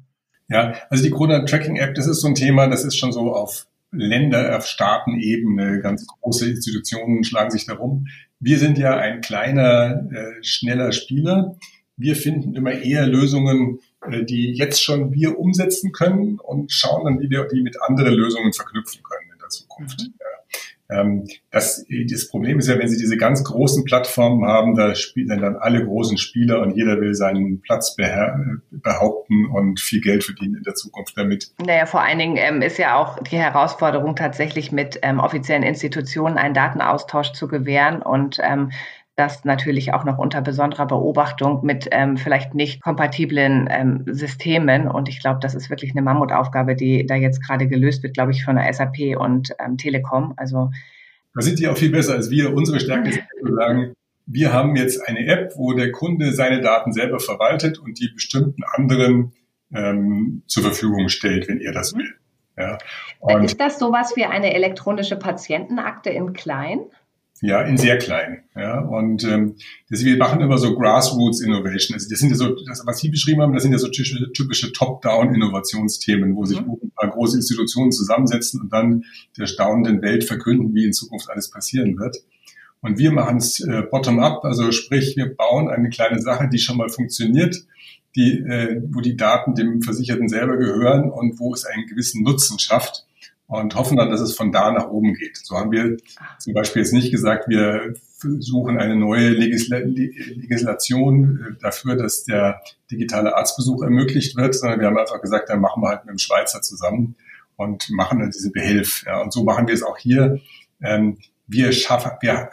Ja, 0.48 0.74
also 0.90 1.04
die 1.04 1.10
Corona-Tracking-App, 1.10 1.94
das 1.94 2.06
ist 2.06 2.20
so 2.20 2.28
ein 2.28 2.34
Thema, 2.34 2.68
das 2.68 2.84
ist 2.84 2.96
schon 2.96 3.12
so 3.12 3.32
auf 3.32 3.66
Länder, 3.92 4.56
auf 4.56 4.66
Staatenebene, 4.66 5.80
ganz 5.80 6.06
große 6.06 6.48
Institutionen 6.48 7.24
schlagen 7.24 7.50
sich 7.50 7.66
darum. 7.66 8.06
Wir 8.38 8.58
sind 8.58 8.78
ja 8.78 8.96
ein 8.96 9.20
kleiner, 9.20 10.08
äh, 10.12 10.42
schneller 10.42 10.92
Spieler. 10.92 11.56
Wir 11.96 12.16
finden 12.16 12.54
immer 12.54 12.72
eher 12.72 13.06
Lösungen, 13.06 13.80
die 14.08 14.52
jetzt 14.52 14.82
schon 14.82 15.12
wir 15.12 15.38
umsetzen 15.38 15.92
können 15.92 16.38
und 16.38 16.72
schauen 16.72 17.04
dann, 17.04 17.20
wie 17.20 17.30
wir 17.30 17.46
die 17.48 17.62
mit 17.62 17.80
anderen 17.82 18.14
Lösungen 18.14 18.52
verknüpfen 18.52 19.02
können 19.02 19.32
in 19.32 19.38
der 19.38 19.48
Zukunft. 19.48 20.02
Mhm. 20.02 20.14
Ähm, 20.90 21.28
das, 21.50 21.84
das 22.10 22.28
Problem 22.28 22.58
ist 22.58 22.68
ja, 22.68 22.78
wenn 22.78 22.88
Sie 22.88 22.98
diese 22.98 23.16
ganz 23.16 23.44
großen 23.44 23.84
Plattformen 23.84 24.44
haben, 24.46 24.74
da 24.74 24.94
spielen 24.94 25.40
dann 25.40 25.56
alle 25.56 25.84
großen 25.84 26.18
Spieler 26.18 26.60
und 26.60 26.76
jeder 26.76 27.00
will 27.00 27.14
seinen 27.14 27.60
Platz 27.60 27.94
behaupten 28.70 29.46
und 29.46 29.78
viel 29.78 30.00
Geld 30.00 30.24
verdienen 30.24 30.56
in 30.56 30.62
der 30.64 30.74
Zukunft 30.74 31.16
damit. 31.16 31.52
Naja, 31.64 31.86
vor 31.86 32.02
allen 32.02 32.18
Dingen 32.18 32.36
ähm, 32.36 32.62
ist 32.62 32.78
ja 32.78 32.96
auch 32.96 33.22
die 33.22 33.38
Herausforderung 33.38 34.16
tatsächlich 34.16 34.72
mit 34.72 34.98
ähm, 35.02 35.20
offiziellen 35.20 35.62
Institutionen 35.62 36.38
einen 36.38 36.54
Datenaustausch 36.54 37.32
zu 37.32 37.46
gewähren 37.46 38.02
und 38.02 38.38
ähm, 38.42 38.72
das 39.16 39.44
natürlich 39.44 39.92
auch 39.92 40.04
noch 40.04 40.18
unter 40.18 40.40
besonderer 40.40 40.86
Beobachtung 40.86 41.64
mit 41.64 41.88
ähm, 41.90 42.16
vielleicht 42.16 42.54
nicht 42.54 42.82
kompatiblen 42.82 43.68
ähm, 43.70 44.04
Systemen. 44.06 44.88
Und 44.88 45.08
ich 45.08 45.20
glaube, 45.20 45.40
das 45.42 45.54
ist 45.54 45.68
wirklich 45.68 45.90
eine 45.92 46.02
Mammutaufgabe, 46.02 46.74
die 46.74 47.06
da 47.06 47.16
jetzt 47.16 47.44
gerade 47.44 47.68
gelöst 47.68 48.02
wird, 48.02 48.14
glaube 48.14 48.30
ich, 48.30 48.44
von 48.44 48.56
der 48.56 48.72
SAP 48.72 49.18
und 49.18 49.54
ähm, 49.58 49.76
Telekom. 49.76 50.34
Also 50.36 50.70
da 51.34 51.42
sind 51.42 51.58
die 51.58 51.68
auch 51.68 51.76
viel 51.76 51.90
besser 51.90 52.14
als 52.14 52.30
wir. 52.30 52.54
Unsere 52.54 52.80
Stärke 52.80 53.10
ist 53.10 53.20
zu 53.44 53.54
sagen, 53.54 53.92
wir 54.26 54.52
haben 54.52 54.76
jetzt 54.76 55.06
eine 55.06 55.26
App, 55.26 55.52
wo 55.56 55.72
der 55.72 55.92
Kunde 55.92 56.32
seine 56.32 56.60
Daten 56.60 56.92
selber 56.92 57.18
verwaltet 57.18 57.78
und 57.78 57.98
die 57.98 58.10
bestimmten 58.14 58.62
anderen 58.64 59.32
ähm, 59.72 60.42
zur 60.46 60.62
Verfügung 60.62 61.08
stellt, 61.08 61.48
wenn 61.48 61.60
er 61.60 61.72
das 61.72 61.94
will. 61.94 62.14
Ja. 62.56 62.78
Ist 63.42 63.60
das 63.60 63.78
sowas 63.78 64.16
wie 64.16 64.24
eine 64.24 64.54
elektronische 64.54 65.16
Patientenakte 65.16 66.10
in 66.10 66.32
klein? 66.32 66.80
Ja, 67.42 67.62
in 67.62 67.78
sehr 67.78 67.96
klein. 67.96 68.42
Ja, 68.54 68.80
und 68.80 69.24
ähm, 69.24 69.56
das, 69.88 70.04
wir 70.04 70.18
machen 70.18 70.42
immer 70.42 70.58
so 70.58 70.76
Grassroots 70.76 71.40
Innovation. 71.40 71.94
Also 71.94 72.08
das 72.10 72.18
sind 72.18 72.28
ja 72.28 72.36
so, 72.36 72.54
das, 72.66 72.82
was 72.84 72.98
Sie 72.98 73.08
beschrieben 73.08 73.40
haben, 73.40 73.54
das 73.54 73.62
sind 73.62 73.72
ja 73.72 73.78
so 73.78 73.88
typische, 73.88 74.30
typische 74.32 74.72
Top-Down-Innovationsthemen, 74.72 76.36
wo 76.36 76.44
sich 76.44 76.60
mhm. 76.60 76.76
ein 76.82 76.90
paar 76.90 77.08
große 77.08 77.36
Institutionen 77.36 77.92
zusammensetzen 77.92 78.60
und 78.60 78.72
dann 78.72 79.04
der 79.38 79.46
staunenden 79.46 80.02
Welt 80.02 80.24
verkünden, 80.24 80.74
wie 80.74 80.84
in 80.84 80.92
Zukunft 80.92 81.30
alles 81.30 81.50
passieren 81.50 81.98
wird. 81.98 82.18
Und 82.82 82.98
wir 82.98 83.10
machen 83.10 83.38
es 83.38 83.60
äh, 83.60 83.82
bottom-up, 83.90 84.44
also 84.44 84.70
sprich, 84.72 85.16
wir 85.16 85.34
bauen 85.34 85.68
eine 85.68 85.88
kleine 85.88 86.20
Sache, 86.20 86.48
die 86.52 86.58
schon 86.58 86.76
mal 86.76 86.90
funktioniert, 86.90 87.64
die, 88.16 88.38
äh, 88.38 88.82
wo 88.90 89.00
die 89.00 89.16
Daten 89.16 89.54
dem 89.54 89.80
Versicherten 89.82 90.28
selber 90.28 90.58
gehören 90.58 91.10
und 91.10 91.38
wo 91.38 91.54
es 91.54 91.64
einen 91.64 91.86
gewissen 91.86 92.22
Nutzen 92.22 92.58
schafft 92.58 93.06
und 93.50 93.74
hoffen 93.74 93.96
dann, 93.96 94.10
dass 94.10 94.20
es 94.20 94.36
von 94.36 94.52
da 94.52 94.70
nach 94.70 94.88
oben 94.88 95.14
geht. 95.14 95.36
So 95.38 95.56
haben 95.56 95.72
wir 95.72 95.96
zum 96.38 96.54
Beispiel 96.54 96.82
jetzt 96.82 96.92
nicht 96.92 97.10
gesagt, 97.10 97.48
wir 97.48 97.94
suchen 98.38 98.78
eine 98.78 98.94
neue 98.94 99.30
Legisla 99.30 99.78
Legislation 99.78 101.40
äh, 101.40 101.60
dafür, 101.60 101.96
dass 101.96 102.22
der 102.24 102.62
digitale 102.92 103.36
Arztbesuch 103.36 103.82
ermöglicht 103.82 104.36
wird, 104.36 104.54
sondern 104.54 104.78
wir 104.78 104.86
haben 104.86 104.96
einfach 104.96 105.20
gesagt, 105.20 105.48
dann 105.48 105.60
machen 105.60 105.82
wir 105.82 105.88
halt 105.88 106.04
mit 106.04 106.12
dem 106.12 106.18
Schweizer 106.18 106.62
zusammen 106.62 107.16
und 107.56 107.90
machen 107.90 108.20
dann 108.20 108.30
diese 108.30 108.52
Behelf. 108.52 109.02
Ja, 109.04 109.20
und 109.20 109.32
so 109.32 109.42
machen 109.42 109.66
wir 109.66 109.74
es 109.74 109.82
auch 109.82 109.98
hier. 109.98 110.38
Ähm, 110.80 111.18
wir 111.48 111.72
schaffen, 111.72 112.12
wir, 112.20 112.50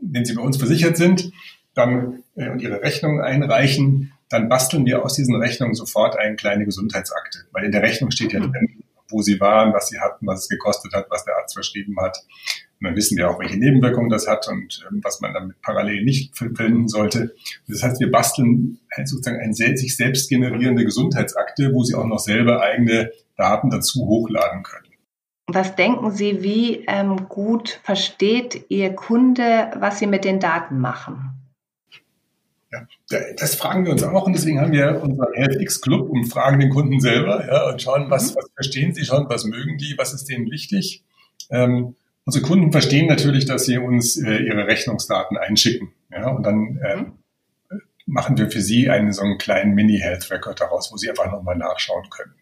wenn 0.00 0.24
Sie 0.24 0.34
bei 0.34 0.42
uns 0.42 0.56
versichert 0.56 0.96
sind, 0.96 1.32
dann 1.74 2.22
äh, 2.34 2.48
und 2.48 2.62
Ihre 2.62 2.80
Rechnung 2.80 3.20
einreichen, 3.20 4.12
dann 4.30 4.48
basteln 4.48 4.86
wir 4.86 5.04
aus 5.04 5.14
diesen 5.14 5.34
Rechnungen 5.34 5.74
sofort 5.74 6.18
eine 6.18 6.36
kleine 6.36 6.64
Gesundheitsakte, 6.64 7.40
weil 7.52 7.64
in 7.64 7.72
der 7.72 7.82
Rechnung 7.82 8.10
steht 8.10 8.32
ja 8.32 8.40
drin, 8.40 8.84
wo 9.10 9.22
sie 9.22 9.40
waren, 9.40 9.72
was 9.72 9.88
sie 9.88 9.98
hatten, 9.98 10.26
was 10.26 10.40
es 10.42 10.48
gekostet 10.48 10.92
hat, 10.92 11.06
was 11.10 11.24
der 11.24 11.36
Arzt 11.36 11.54
verschrieben 11.54 11.96
hat. 12.00 12.18
Und 12.80 12.86
dann 12.86 12.96
wissen 12.96 13.18
wir 13.18 13.30
auch, 13.30 13.38
welche 13.38 13.58
Nebenwirkungen 13.58 14.08
das 14.08 14.26
hat 14.26 14.48
und 14.48 14.86
ähm, 14.90 15.00
was 15.02 15.20
man 15.20 15.34
damit 15.34 15.60
parallel 15.60 16.02
nicht 16.02 16.36
verwenden 16.36 16.88
sollte. 16.88 17.34
Das 17.68 17.82
heißt, 17.82 18.00
wir 18.00 18.10
basteln 18.10 18.78
sozusagen 19.04 19.38
eine 19.40 19.54
sich 19.54 19.96
selbst 19.96 20.30
generierende 20.30 20.84
Gesundheitsakte, 20.84 21.72
wo 21.74 21.84
sie 21.84 21.94
auch 21.94 22.06
noch 22.06 22.18
selber 22.18 22.62
eigene 22.62 23.10
Daten 23.36 23.70
dazu 23.70 24.06
hochladen 24.06 24.62
können. 24.62 24.90
Was 25.46 25.74
denken 25.74 26.12
Sie, 26.12 26.42
wie 26.42 26.84
ähm, 26.86 27.28
gut 27.28 27.80
versteht 27.82 28.66
Ihr 28.68 28.94
Kunde, 28.94 29.72
was 29.76 29.98
Sie 29.98 30.06
mit 30.06 30.24
den 30.24 30.38
Daten 30.38 30.78
machen? 30.78 31.39
Ja, 32.72 32.86
das 33.36 33.56
fragen 33.56 33.84
wir 33.84 33.92
uns 33.92 34.04
auch 34.04 34.26
und 34.26 34.32
deswegen 34.32 34.60
haben 34.60 34.70
wir 34.70 35.02
unseren 35.02 35.32
HealthX 35.34 35.80
Club 35.80 36.08
und 36.08 36.26
fragen 36.26 36.60
den 36.60 36.70
Kunden 36.70 37.00
selber 37.00 37.44
ja, 37.44 37.68
und 37.68 37.82
schauen, 37.82 38.10
was, 38.10 38.30
mhm. 38.30 38.36
was 38.36 38.50
verstehen 38.54 38.94
sie 38.94 39.04
schon, 39.04 39.28
was 39.28 39.44
mögen 39.44 39.76
die, 39.76 39.94
was 39.98 40.14
ist 40.14 40.26
denen 40.26 40.50
wichtig. 40.50 41.02
Ähm, 41.50 41.96
unsere 42.24 42.44
Kunden 42.44 42.70
verstehen 42.70 43.08
natürlich, 43.08 43.44
dass 43.44 43.64
sie 43.64 43.78
uns 43.78 44.16
äh, 44.16 44.36
ihre 44.36 44.68
Rechnungsdaten 44.68 45.36
einschicken. 45.36 45.92
Ja, 46.12 46.28
und 46.28 46.44
dann 46.44 46.78
äh, 46.78 47.76
machen 48.06 48.38
wir 48.38 48.50
für 48.50 48.60
sie 48.60 48.88
einen 48.88 49.12
so 49.12 49.22
einen 49.22 49.38
kleinen 49.38 49.74
Mini-Health-Record 49.74 50.60
daraus, 50.60 50.92
wo 50.92 50.96
sie 50.96 51.10
einfach 51.10 51.30
nochmal 51.30 51.56
nachschauen 51.56 52.08
können. 52.10 52.34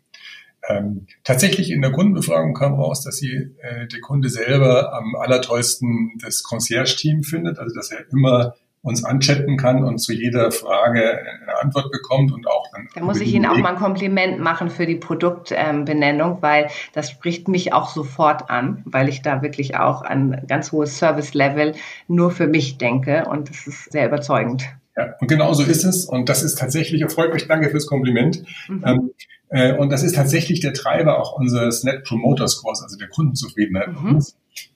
Ähm, 0.68 1.06
tatsächlich 1.24 1.70
in 1.70 1.80
der 1.80 1.92
Kundenbefragung 1.92 2.52
kam 2.52 2.74
raus, 2.74 3.02
dass 3.02 3.16
sie 3.16 3.54
äh, 3.62 3.86
der 3.86 4.00
Kunde 4.00 4.28
selber 4.28 4.92
am 4.92 5.14
allertollsten 5.14 6.18
das 6.20 6.42
Concierge-Team 6.42 7.22
findet, 7.22 7.58
also 7.58 7.74
dass 7.74 7.90
er 7.90 8.10
immer 8.12 8.54
uns 8.88 9.04
anchatten 9.04 9.56
kann 9.56 9.84
und 9.84 9.98
zu 9.98 10.12
jeder 10.12 10.50
Frage 10.50 11.18
eine 11.18 11.58
Antwort 11.62 11.90
bekommt 11.90 12.32
und 12.32 12.48
auch 12.48 12.66
dann. 12.72 12.88
Da 12.94 13.00
muss 13.02 13.20
ich 13.20 13.34
Ihnen 13.34 13.46
auch 13.46 13.56
mal 13.56 13.74
ein 13.74 13.76
Kompliment 13.76 14.40
machen 14.40 14.70
für 14.70 14.86
die 14.86 14.96
Produktbenennung, 14.96 16.38
weil 16.40 16.68
das 16.92 17.10
spricht 17.10 17.48
mich 17.48 17.72
auch 17.72 17.88
sofort 17.90 18.50
an, 18.50 18.82
weil 18.84 19.08
ich 19.08 19.22
da 19.22 19.42
wirklich 19.42 19.76
auch 19.76 20.02
ein 20.02 20.44
ganz 20.48 20.72
hohes 20.72 20.98
Service-Level 20.98 21.74
nur 22.08 22.30
für 22.30 22.46
mich 22.46 22.78
denke 22.78 23.26
und 23.28 23.50
das 23.50 23.66
ist 23.66 23.92
sehr 23.92 24.06
überzeugend. 24.06 24.68
Ja, 24.98 25.14
und 25.20 25.28
genau 25.28 25.54
so 25.54 25.62
ist 25.62 25.84
es. 25.84 26.06
Und 26.06 26.28
das 26.28 26.42
ist 26.42 26.58
tatsächlich, 26.58 27.00
erfreut 27.02 27.32
mich, 27.32 27.46
danke 27.46 27.70
fürs 27.70 27.86
Kompliment. 27.86 28.42
Mhm. 28.68 28.84
Ähm, 28.84 29.10
äh, 29.48 29.72
und 29.76 29.92
das 29.92 30.02
ist 30.02 30.16
tatsächlich 30.16 30.58
der 30.58 30.72
Treiber 30.74 31.20
auch 31.20 31.38
unseres 31.38 31.84
Net 31.84 32.02
Promoter 32.02 32.48
Scores, 32.48 32.82
also 32.82 32.98
der 32.98 33.08
Kundenzufriedenheit 33.08 33.88
mhm. 33.88 34.20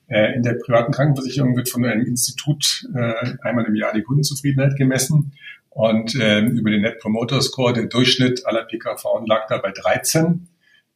Äh, 0.07 0.35
in 0.35 0.43
der 0.43 0.53
privaten 0.53 0.93
Krankenversicherung 0.93 1.57
wird 1.57 1.69
von 1.69 1.83
einem 1.83 2.05
Institut 2.05 2.87
äh, 2.95 3.13
einmal 3.41 3.65
im 3.65 3.75
Jahr 3.75 3.93
die 3.93 4.03
Kundenzufriedenheit 4.03 4.77
gemessen. 4.77 5.33
Und 5.69 6.15
äh, 6.15 6.39
über 6.39 6.71
den 6.71 6.81
Net 6.81 6.99
Promoter 6.99 7.41
Score, 7.41 7.73
der 7.73 7.87
Durchschnitt 7.87 8.45
aller 8.45 8.63
PKV 8.63 9.25
lag 9.25 9.47
da 9.47 9.57
bei 9.57 9.71
13, 9.71 10.47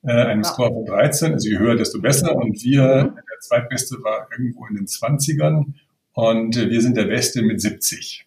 äh, 0.04 0.12
einem 0.12 0.44
wow. 0.44 0.52
Score 0.52 0.74
von 0.74 0.86
13. 0.86 1.34
Also 1.34 1.50
je 1.50 1.58
höher, 1.58 1.76
desto 1.76 2.00
besser. 2.00 2.36
Und 2.36 2.64
wir, 2.64 3.12
mhm. 3.12 3.16
der 3.16 3.40
zweitbeste 3.42 3.98
war 4.04 4.28
irgendwo 4.32 4.66
in 4.68 4.76
den 4.76 4.86
20ern 4.86 5.74
und 6.14 6.56
äh, 6.56 6.70
wir 6.70 6.82
sind 6.82 6.96
der 6.96 7.06
Beste 7.06 7.42
mit 7.42 7.60
70. 7.60 8.27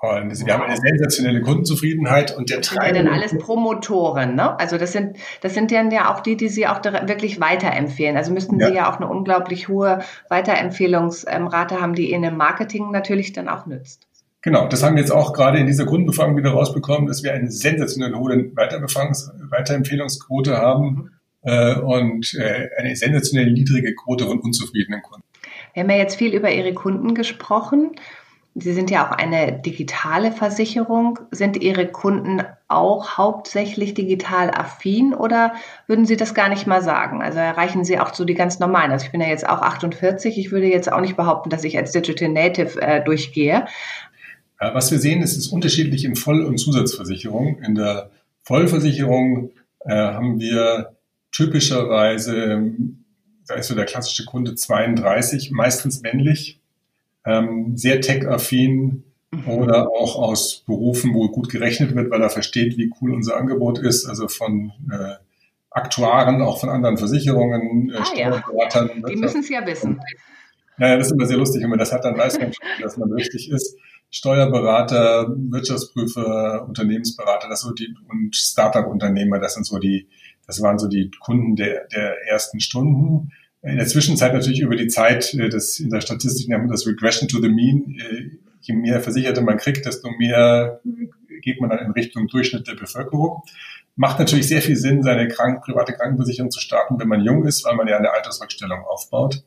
Und 0.00 0.46
wir 0.46 0.54
haben 0.54 0.62
eine 0.62 0.76
sensationelle 0.76 1.40
Kundenzufriedenheit 1.40 2.36
und 2.36 2.50
der 2.50 2.58
Das 2.58 2.68
sind 2.68 2.84
ja 2.84 2.92
dann 2.92 3.08
alles 3.08 3.36
Promotoren, 3.36 4.36
ne? 4.36 4.56
Also 4.60 4.78
das 4.78 4.92
sind, 4.92 5.16
das 5.40 5.54
sind 5.54 5.72
dann 5.72 5.90
ja 5.90 6.14
auch 6.14 6.20
die, 6.20 6.36
die 6.36 6.48
Sie 6.48 6.68
auch 6.68 6.84
wirklich 6.84 7.40
weiterempfehlen. 7.40 8.16
Also 8.16 8.32
müssten 8.32 8.60
ja. 8.60 8.68
Sie 8.68 8.74
ja 8.74 8.92
auch 8.92 9.00
eine 9.00 9.08
unglaublich 9.08 9.66
hohe 9.66 9.98
Weiterempfehlungsrate 10.28 11.80
haben, 11.80 11.94
die 11.94 12.12
Ihnen 12.12 12.22
im 12.22 12.36
Marketing 12.36 12.92
natürlich 12.92 13.32
dann 13.32 13.48
auch 13.48 13.66
nützt. 13.66 14.06
Genau, 14.42 14.68
das 14.68 14.84
haben 14.84 14.94
wir 14.94 15.02
jetzt 15.02 15.10
auch 15.10 15.32
gerade 15.32 15.58
in 15.58 15.66
dieser 15.66 15.84
Kundenbefragung 15.84 16.36
wieder 16.36 16.50
rausbekommen, 16.50 17.08
dass 17.08 17.24
wir 17.24 17.32
eine 17.32 17.50
sensationell 17.50 18.14
hohe 18.14 18.52
Weiterempfehlungsquote 18.54 20.56
haben 20.56 21.10
mhm. 21.42 21.50
äh, 21.50 21.74
und 21.74 22.34
äh, 22.34 22.68
eine 22.78 22.94
sensationell 22.94 23.50
niedrige 23.50 23.96
Quote 23.96 24.26
von 24.26 24.38
unzufriedenen 24.38 25.02
Kunden. 25.02 25.24
Wir 25.74 25.82
haben 25.82 25.90
ja 25.90 25.96
jetzt 25.96 26.14
viel 26.14 26.34
über 26.34 26.52
Ihre 26.52 26.72
Kunden 26.72 27.14
gesprochen. 27.14 27.96
Sie 28.54 28.72
sind 28.72 28.90
ja 28.90 29.06
auch 29.06 29.12
eine 29.12 29.60
digitale 29.60 30.32
Versicherung. 30.32 31.20
Sind 31.30 31.56
Ihre 31.56 31.86
Kunden 31.86 32.42
auch 32.66 33.16
hauptsächlich 33.16 33.94
digital 33.94 34.50
affin 34.50 35.14
oder 35.14 35.54
würden 35.86 36.06
Sie 36.06 36.16
das 36.16 36.34
gar 36.34 36.48
nicht 36.48 36.66
mal 36.66 36.82
sagen? 36.82 37.22
Also 37.22 37.38
erreichen 37.38 37.84
Sie 37.84 38.00
auch 38.00 38.14
so 38.14 38.24
die 38.24 38.34
ganz 38.34 38.58
normalen. 38.58 38.90
Also 38.90 39.06
ich 39.06 39.12
bin 39.12 39.20
ja 39.20 39.28
jetzt 39.28 39.48
auch 39.48 39.62
48. 39.62 40.38
Ich 40.38 40.50
würde 40.50 40.66
jetzt 40.66 40.90
auch 40.90 41.00
nicht 41.00 41.16
behaupten, 41.16 41.50
dass 41.50 41.64
ich 41.64 41.78
als 41.78 41.92
Digital 41.92 42.30
Native 42.30 42.80
äh, 42.80 43.04
durchgehe. 43.04 43.66
Was 44.58 44.90
wir 44.90 44.98
sehen, 44.98 45.22
ist 45.22 45.36
es 45.36 45.48
unterschiedlich 45.48 46.04
in 46.04 46.16
Voll- 46.16 46.44
und 46.44 46.58
Zusatzversicherung. 46.58 47.62
In 47.62 47.76
der 47.76 48.10
Vollversicherung 48.42 49.52
äh, 49.84 49.94
haben 49.94 50.40
wir 50.40 50.96
typischerweise, 51.30 52.62
da 53.46 53.54
ist 53.54 53.68
so 53.68 53.76
der 53.76 53.84
klassische 53.84 54.24
Kunde 54.24 54.56
32, 54.56 55.52
meistens 55.52 56.02
männlich, 56.02 56.57
ähm, 57.24 57.76
sehr 57.76 58.00
tech-affin 58.00 59.04
mhm. 59.30 59.48
oder 59.48 59.88
auch 59.88 60.16
aus 60.16 60.64
Berufen, 60.66 61.14
wo 61.14 61.28
gut 61.28 61.48
gerechnet 61.48 61.94
wird, 61.94 62.10
weil 62.10 62.22
er 62.22 62.30
versteht, 62.30 62.76
wie 62.76 62.90
cool 63.00 63.14
unser 63.14 63.36
Angebot 63.36 63.78
ist, 63.78 64.06
also 64.06 64.28
von 64.28 64.72
äh, 64.90 65.14
Aktuaren, 65.70 66.42
auch 66.42 66.60
von 66.60 66.70
anderen 66.70 66.96
Versicherungen, 66.96 67.90
äh, 67.90 67.98
ah, 67.98 68.04
Steuerberatern. 68.04 68.90
Ja. 69.02 69.08
Die 69.08 69.16
müssen 69.16 69.40
es 69.40 69.48
ja 69.48 69.66
wissen. 69.66 70.00
Naja, 70.78 70.96
das 70.96 71.08
ist 71.08 71.12
immer 71.12 71.26
sehr 71.26 71.36
lustig, 71.36 71.62
wenn 71.62 71.70
man 71.70 71.78
das 71.78 71.92
hat, 71.92 72.04
dann 72.04 72.16
weiß 72.16 72.38
man 72.38 72.52
schon, 72.52 72.82
dass 72.82 72.96
man 72.96 73.12
richtig 73.12 73.50
ist. 73.50 73.76
Steuerberater, 74.10 75.28
Wirtschaftsprüfer, 75.28 76.64
Unternehmensberater, 76.66 77.48
das 77.48 77.60
so 77.60 77.72
die 77.72 77.94
und 78.08 78.34
Startup-Unternehmer, 78.34 79.38
das 79.38 79.54
sind 79.54 79.66
so 79.66 79.78
die, 79.78 80.08
das 80.46 80.62
waren 80.62 80.78
so 80.78 80.88
die 80.88 81.10
Kunden 81.20 81.56
der, 81.56 81.86
der 81.88 82.26
ersten 82.26 82.60
Stunden. 82.60 83.32
In 83.68 83.76
der 83.76 83.86
Zwischenzeit 83.86 84.32
natürlich 84.32 84.60
über 84.60 84.76
die 84.76 84.88
Zeit, 84.88 85.34
äh, 85.34 85.48
das 85.48 85.78
in 85.78 85.90
der 85.90 86.00
Statistik 86.00 86.48
nennt 86.48 86.62
man 86.62 86.70
das 86.70 86.86
Regression 86.86 87.28
to 87.28 87.40
the 87.40 87.48
Mean. 87.48 87.96
Äh, 87.98 88.30
je 88.60 88.74
mehr 88.74 89.00
Versicherte 89.00 89.40
man 89.40 89.58
kriegt, 89.58 89.86
desto 89.86 90.10
mehr 90.10 90.80
geht 91.42 91.60
man 91.60 91.70
dann 91.70 91.78
in 91.80 91.92
Richtung 91.92 92.28
Durchschnitt 92.28 92.66
der 92.66 92.74
Bevölkerung. 92.74 93.42
Macht 93.96 94.18
natürlich 94.18 94.48
sehr 94.48 94.62
viel 94.62 94.76
Sinn, 94.76 95.02
seine 95.02 95.28
krank, 95.28 95.62
private 95.64 95.92
Krankenversicherung 95.92 96.50
zu 96.50 96.60
starten, 96.60 96.98
wenn 96.98 97.08
man 97.08 97.22
jung 97.22 97.46
ist, 97.46 97.64
weil 97.64 97.74
man 97.74 97.88
ja 97.88 97.96
eine 97.96 98.12
Altersrückstellung 98.12 98.84
aufbaut. 98.84 99.42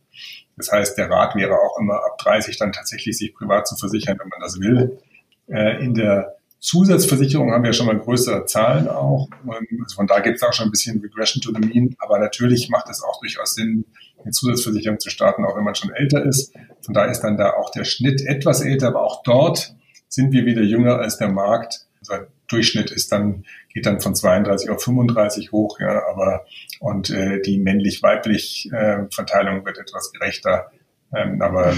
Das 0.57 0.71
heißt, 0.71 0.97
der 0.97 1.09
Rat 1.09 1.35
wäre 1.35 1.53
auch 1.53 1.79
immer 1.79 1.95
ab 1.95 2.17
30 2.19 2.57
dann 2.57 2.71
tatsächlich 2.71 3.17
sich 3.17 3.33
privat 3.33 3.67
zu 3.67 3.75
versichern, 3.75 4.17
wenn 4.19 4.29
man 4.29 4.39
das 4.41 4.59
will. 4.59 4.99
Äh, 5.47 5.83
in 5.83 5.93
der 5.93 6.35
Zusatzversicherung 6.61 7.51
haben 7.51 7.63
wir 7.63 7.73
schon 7.73 7.87
mal 7.87 7.97
größere 7.97 8.45
Zahlen 8.45 8.87
auch. 8.87 9.27
Also 9.47 9.95
von 9.95 10.05
da 10.05 10.19
gibt 10.19 10.37
es 10.37 10.43
auch 10.43 10.53
schon 10.53 10.67
ein 10.67 10.71
bisschen 10.71 11.01
Regression 11.01 11.41
to 11.41 11.51
the 11.51 11.67
Mean. 11.67 11.95
Aber 11.97 12.19
natürlich 12.19 12.69
macht 12.69 12.87
es 12.87 13.03
auch 13.03 13.19
durchaus 13.19 13.55
Sinn, 13.55 13.85
eine 14.21 14.31
Zusatzversicherung 14.31 14.99
zu 14.99 15.09
starten, 15.09 15.43
auch 15.43 15.57
wenn 15.57 15.63
man 15.63 15.73
schon 15.73 15.91
älter 15.91 16.23
ist. 16.23 16.53
Von 16.81 16.93
da 16.93 17.05
ist 17.05 17.21
dann 17.21 17.35
da 17.35 17.53
auch 17.53 17.71
der 17.71 17.83
Schnitt 17.83 18.21
etwas 18.21 18.61
älter, 18.61 18.89
aber 18.89 19.03
auch 19.03 19.23
dort 19.23 19.75
sind 20.07 20.31
wir 20.33 20.45
wieder 20.45 20.61
jünger 20.61 20.99
als 20.99 21.17
der 21.17 21.29
Markt. 21.29 21.87
Unser 21.99 22.27
Durchschnitt 22.47 22.91
ist 22.91 23.11
dann, 23.11 23.43
geht 23.73 23.87
dann 23.87 23.99
von 23.99 24.13
32 24.13 24.69
auf 24.69 24.83
35 24.83 25.51
hoch, 25.51 25.79
ja, 25.79 26.03
aber 26.07 26.45
und 26.79 27.09
äh, 27.09 27.41
die 27.41 27.57
männlich-weiblich 27.57 28.69
äh, 28.71 29.05
Verteilung 29.11 29.65
wird 29.65 29.79
etwas 29.79 30.11
gerechter. 30.11 30.71
Ähm, 31.15 31.41
aber 31.41 31.73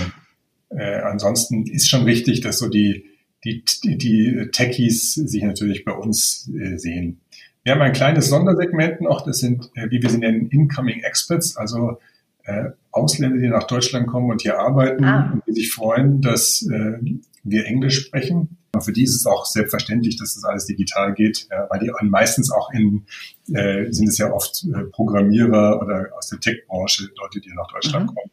äh, 0.69 1.01
ansonsten 1.01 1.67
ist 1.67 1.89
schon 1.89 2.05
wichtig, 2.05 2.41
dass 2.41 2.59
so 2.59 2.67
die 2.67 3.12
die, 3.43 3.63
die 3.83 4.49
Techies 4.51 5.13
sich 5.13 5.43
natürlich 5.43 5.85
bei 5.85 5.93
uns 5.93 6.49
äh, 6.53 6.77
sehen. 6.77 7.21
Wir 7.63 7.73
haben 7.73 7.81
ein 7.81 7.93
kleines 7.93 8.29
Sondersegment 8.29 9.01
noch, 9.01 9.25
das 9.25 9.39
sind, 9.39 9.69
äh, 9.75 9.89
wie 9.89 10.01
wir 10.01 10.09
sie 10.09 10.17
nennen, 10.17 10.49
Incoming 10.49 11.01
Experts, 11.03 11.55
also 11.55 11.97
äh, 12.43 12.71
Ausländer, 12.91 13.37
die 13.37 13.47
nach 13.47 13.63
Deutschland 13.63 14.07
kommen 14.07 14.29
und 14.29 14.41
hier 14.41 14.59
arbeiten 14.59 15.03
ah. 15.05 15.31
und 15.33 15.43
die 15.47 15.53
sich 15.53 15.71
freuen, 15.71 16.21
dass 16.21 16.61
äh, 16.63 16.99
wir 17.43 17.65
Englisch 17.65 18.05
sprechen. 18.05 18.57
Für 18.79 18.91
die 18.91 19.03
ist 19.03 19.15
es 19.15 19.25
auch 19.27 19.45
selbstverständlich, 19.45 20.17
dass 20.17 20.33
das 20.33 20.43
alles 20.43 20.65
digital 20.65 21.13
geht, 21.13 21.47
ja, 21.51 21.67
weil 21.69 21.79
die 21.79 21.91
meistens 22.01 22.51
auch 22.51 22.71
in, 22.71 23.05
äh, 23.53 23.91
sind 23.91 24.07
es 24.07 24.17
ja 24.17 24.31
oft 24.31 24.65
äh, 24.65 24.85
Programmierer 24.85 25.79
oder 25.79 26.07
aus 26.17 26.29
der 26.29 26.39
Tech-Branche, 26.39 27.09
Leute, 27.21 27.39
die 27.39 27.53
nach 27.53 27.71
Deutschland 27.71 28.07
mhm. 28.07 28.15
kommen. 28.15 28.31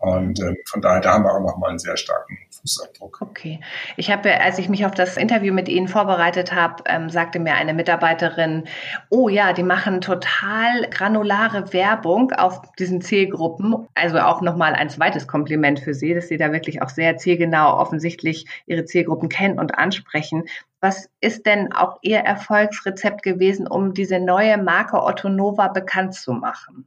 Und 0.00 0.40
äh, 0.40 0.54
von 0.66 0.80
daher, 0.80 1.00
da 1.00 1.12
haben 1.12 1.24
wir 1.24 1.34
auch 1.34 1.40
nochmal 1.40 1.70
einen 1.70 1.78
sehr 1.78 1.98
starken 1.98 2.38
Fußabdruck. 2.50 3.20
Okay. 3.20 3.60
Ich 3.98 4.10
habe, 4.10 4.40
als 4.40 4.58
ich 4.58 4.70
mich 4.70 4.86
auf 4.86 4.92
das 4.92 5.18
Interview 5.18 5.52
mit 5.52 5.68
Ihnen 5.68 5.88
vorbereitet 5.88 6.54
habe, 6.54 6.82
ähm, 6.86 7.10
sagte 7.10 7.38
mir 7.38 7.52
eine 7.54 7.74
Mitarbeiterin, 7.74 8.64
oh 9.10 9.28
ja, 9.28 9.52
die 9.52 9.62
machen 9.62 10.00
total 10.00 10.88
granulare 10.90 11.74
Werbung 11.74 12.32
auf 12.32 12.62
diesen 12.78 13.02
Zielgruppen. 13.02 13.86
Also 13.94 14.20
auch 14.20 14.40
nochmal 14.40 14.72
ein 14.72 14.88
zweites 14.88 15.28
Kompliment 15.28 15.80
für 15.80 15.92
Sie, 15.92 16.14
dass 16.14 16.28
Sie 16.28 16.38
da 16.38 16.50
wirklich 16.50 16.80
auch 16.80 16.88
sehr 16.88 17.18
zielgenau 17.18 17.78
offensichtlich 17.78 18.46
Ihre 18.64 18.86
Zielgruppen 18.86 19.28
kennen 19.28 19.58
und 19.58 19.76
ansprechen. 19.76 20.44
Was 20.80 21.10
ist 21.20 21.44
denn 21.44 21.74
auch 21.74 21.98
Ihr 22.00 22.20
Erfolgsrezept 22.20 23.22
gewesen, 23.22 23.66
um 23.66 23.92
diese 23.92 24.18
neue 24.18 24.56
Marke 24.56 25.02
Otto 25.02 25.28
Nova 25.28 25.68
bekannt 25.68 26.14
zu 26.14 26.32
machen? 26.32 26.86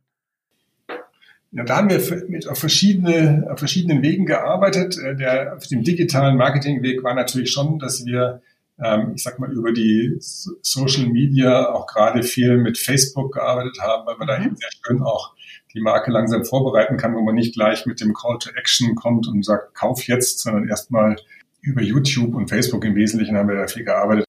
Ja, 1.56 1.63
da 1.63 1.78
haben 1.78 1.89
wir 1.89 2.02
mit 2.30 2.48
auf, 2.48 2.58
verschiedene, 2.58 3.48
auf 3.50 3.60
verschiedenen 3.60 4.02
Wegen 4.02 4.26
gearbeitet. 4.26 4.98
Äh, 4.98 5.16
der, 5.16 5.56
auf 5.56 5.68
dem 5.68 5.84
digitalen 5.84 6.36
Marketingweg 6.36 7.04
war 7.04 7.13
natürlich 7.13 7.52
schon, 7.52 7.78
dass 7.78 8.06
wir, 8.06 8.42
ähm, 8.84 9.12
ich 9.16 9.22
sag 9.22 9.38
mal, 9.38 9.52
über 9.52 9.72
die 9.72 10.16
Social 10.20 11.06
Media 11.06 11.72
auch 11.72 11.86
gerade 11.86 12.24
viel 12.24 12.58
mit 12.58 12.80
Facebook 12.80 13.34
gearbeitet 13.34 13.78
haben, 13.82 14.08
weil 14.08 14.18
man 14.18 14.28
da 14.28 14.39
mhm. 14.39 14.46
eben 14.46 14.56
sehr 14.56 14.70
schön 14.84 15.04
auch 15.04 15.36
die 15.76 15.82
Marke 15.82 16.12
langsam 16.12 16.44
vorbereiten 16.44 16.98
kann, 16.98 17.16
wo 17.16 17.22
man 17.22 17.36
nicht 17.36 17.54
gleich 17.54 17.86
mit 17.86 18.02
dem 18.02 18.13
Call 18.13 18.39
to 18.39 18.50
Action 18.56 18.96
kommt 18.96 19.28
und 19.28 19.46
sagt, 19.46 19.76
kauf 19.76 20.08
jetzt, 20.08 20.39
sondern 20.39 20.68
erstmal 20.68 21.18
über 21.62 21.82
YouTube 21.82 22.34
und 22.34 22.50
Facebook 22.50 22.84
im 22.84 22.96
Wesentlichen 22.96 23.38
haben 23.38 23.50
wir 23.50 23.56
da 23.56 23.68
viel 23.68 23.84
gearbeitet. 23.84 24.26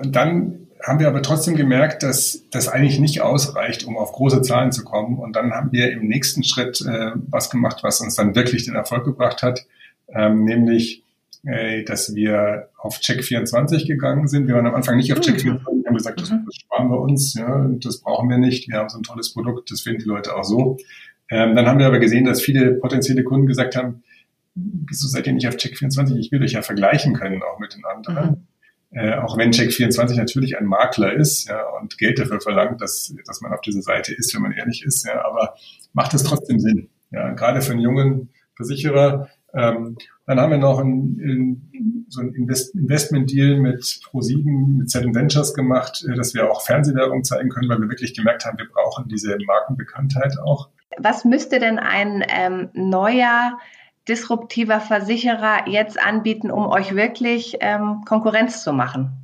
Und 0.00 0.14
dann 0.14 0.68
haben 0.82 0.98
wir 0.98 1.08
aber 1.08 1.22
trotzdem 1.22 1.56
gemerkt, 1.56 2.02
dass 2.02 2.44
das 2.50 2.68
eigentlich 2.68 2.98
nicht 3.00 3.20
ausreicht, 3.20 3.84
um 3.84 3.96
auf 3.96 4.12
große 4.12 4.42
Zahlen 4.42 4.72
zu 4.72 4.84
kommen. 4.84 5.18
Und 5.18 5.36
dann 5.36 5.52
haben 5.52 5.72
wir 5.72 5.90
im 5.92 6.06
nächsten 6.06 6.44
Schritt 6.44 6.80
äh, 6.80 7.12
was 7.28 7.50
gemacht, 7.50 7.78
was 7.82 8.00
uns 8.00 8.14
dann 8.14 8.34
wirklich 8.34 8.64
den 8.64 8.74
Erfolg 8.74 9.04
gebracht 9.04 9.42
hat, 9.42 9.66
ähm, 10.08 10.44
nämlich, 10.44 11.02
äh, 11.44 11.84
dass 11.84 12.14
wir 12.14 12.68
auf 12.78 12.96
Check24 12.98 13.86
gegangen 13.86 14.28
sind. 14.28 14.48
Wir 14.48 14.54
waren 14.54 14.66
am 14.66 14.74
Anfang 14.74 14.96
nicht 14.96 15.12
auf 15.12 15.20
Check24, 15.20 15.44
wir 15.44 15.86
haben 15.86 15.96
gesagt, 15.96 16.20
das, 16.20 16.30
mhm. 16.30 16.44
das 16.46 16.56
sparen 16.56 16.90
wir 16.90 17.00
uns, 17.00 17.34
ja, 17.34 17.68
das 17.80 18.00
brauchen 18.00 18.28
wir 18.28 18.38
nicht. 18.38 18.68
Wir 18.68 18.78
haben 18.78 18.88
so 18.88 18.98
ein 18.98 19.02
tolles 19.02 19.32
Produkt, 19.32 19.70
das 19.70 19.82
finden 19.82 20.00
die 20.00 20.08
Leute 20.08 20.36
auch 20.36 20.44
so. 20.44 20.78
Ähm, 21.30 21.54
dann 21.54 21.66
haben 21.66 21.78
wir 21.78 21.86
aber 21.86 21.98
gesehen, 21.98 22.24
dass 22.24 22.40
viele 22.40 22.72
potenzielle 22.72 23.22
Kunden 23.22 23.46
gesagt 23.46 23.76
haben, 23.76 24.02
wieso 24.54 25.08
seid 25.08 25.26
ihr 25.26 25.32
nicht 25.32 25.46
auf 25.46 25.54
Check24? 25.54 26.16
Ich 26.16 26.32
will 26.32 26.42
euch 26.42 26.52
ja 26.52 26.62
vergleichen 26.62 27.14
können, 27.14 27.42
auch 27.42 27.58
mit 27.58 27.74
den 27.74 27.84
anderen. 27.84 28.30
Mhm 28.30 28.49
äh, 28.92 29.14
auch 29.14 29.36
wenn 29.38 29.52
Check24 29.52 30.16
natürlich 30.16 30.58
ein 30.58 30.66
Makler 30.66 31.12
ist 31.12 31.48
ja, 31.48 31.62
und 31.80 31.96
Geld 31.98 32.18
dafür 32.18 32.40
verlangt, 32.40 32.80
dass, 32.80 33.14
dass 33.24 33.40
man 33.40 33.52
auf 33.52 33.60
dieser 33.60 33.82
Seite 33.82 34.12
ist, 34.12 34.34
wenn 34.34 34.42
man 34.42 34.52
ehrlich 34.52 34.84
ist, 34.84 35.06
ja, 35.06 35.24
aber 35.24 35.54
macht 35.92 36.12
es 36.14 36.24
trotzdem 36.24 36.58
Sinn. 36.58 36.88
Ja, 37.12 37.30
gerade 37.32 37.62
für 37.62 37.72
einen 37.72 37.80
jungen 37.80 38.30
Versicherer. 38.56 39.28
Ähm, 39.52 39.96
dann 40.26 40.40
haben 40.40 40.50
wir 40.50 40.58
noch 40.58 40.78
ein, 40.78 41.18
ein, 41.20 42.06
so 42.08 42.20
ein 42.20 42.34
Invest 42.34 42.74
Investment-Deal 42.74 43.58
mit 43.58 43.82
Pro7, 43.82 44.78
mit 44.78 44.90
Seven 44.90 45.14
Ventures 45.14 45.54
gemacht, 45.54 46.04
äh, 46.08 46.14
dass 46.14 46.34
wir 46.34 46.50
auch 46.50 46.62
Fernsehwerbung 46.62 47.24
zeigen 47.24 47.48
können, 47.48 47.68
weil 47.68 47.80
wir 47.80 47.88
wirklich 47.88 48.14
gemerkt 48.14 48.44
haben, 48.44 48.58
wir 48.58 48.68
brauchen 48.68 49.08
diese 49.08 49.36
Markenbekanntheit 49.44 50.38
auch. 50.38 50.68
Was 50.98 51.24
müsste 51.24 51.58
denn 51.58 51.78
ein 51.78 52.24
ähm, 52.28 52.68
neuer 52.74 53.58
disruptiver 54.08 54.80
Versicherer 54.80 55.68
jetzt 55.68 56.00
anbieten, 56.00 56.50
um 56.50 56.66
euch 56.66 56.94
wirklich 56.94 57.56
ähm, 57.60 58.02
Konkurrenz 58.06 58.62
zu 58.62 58.72
machen? 58.72 59.20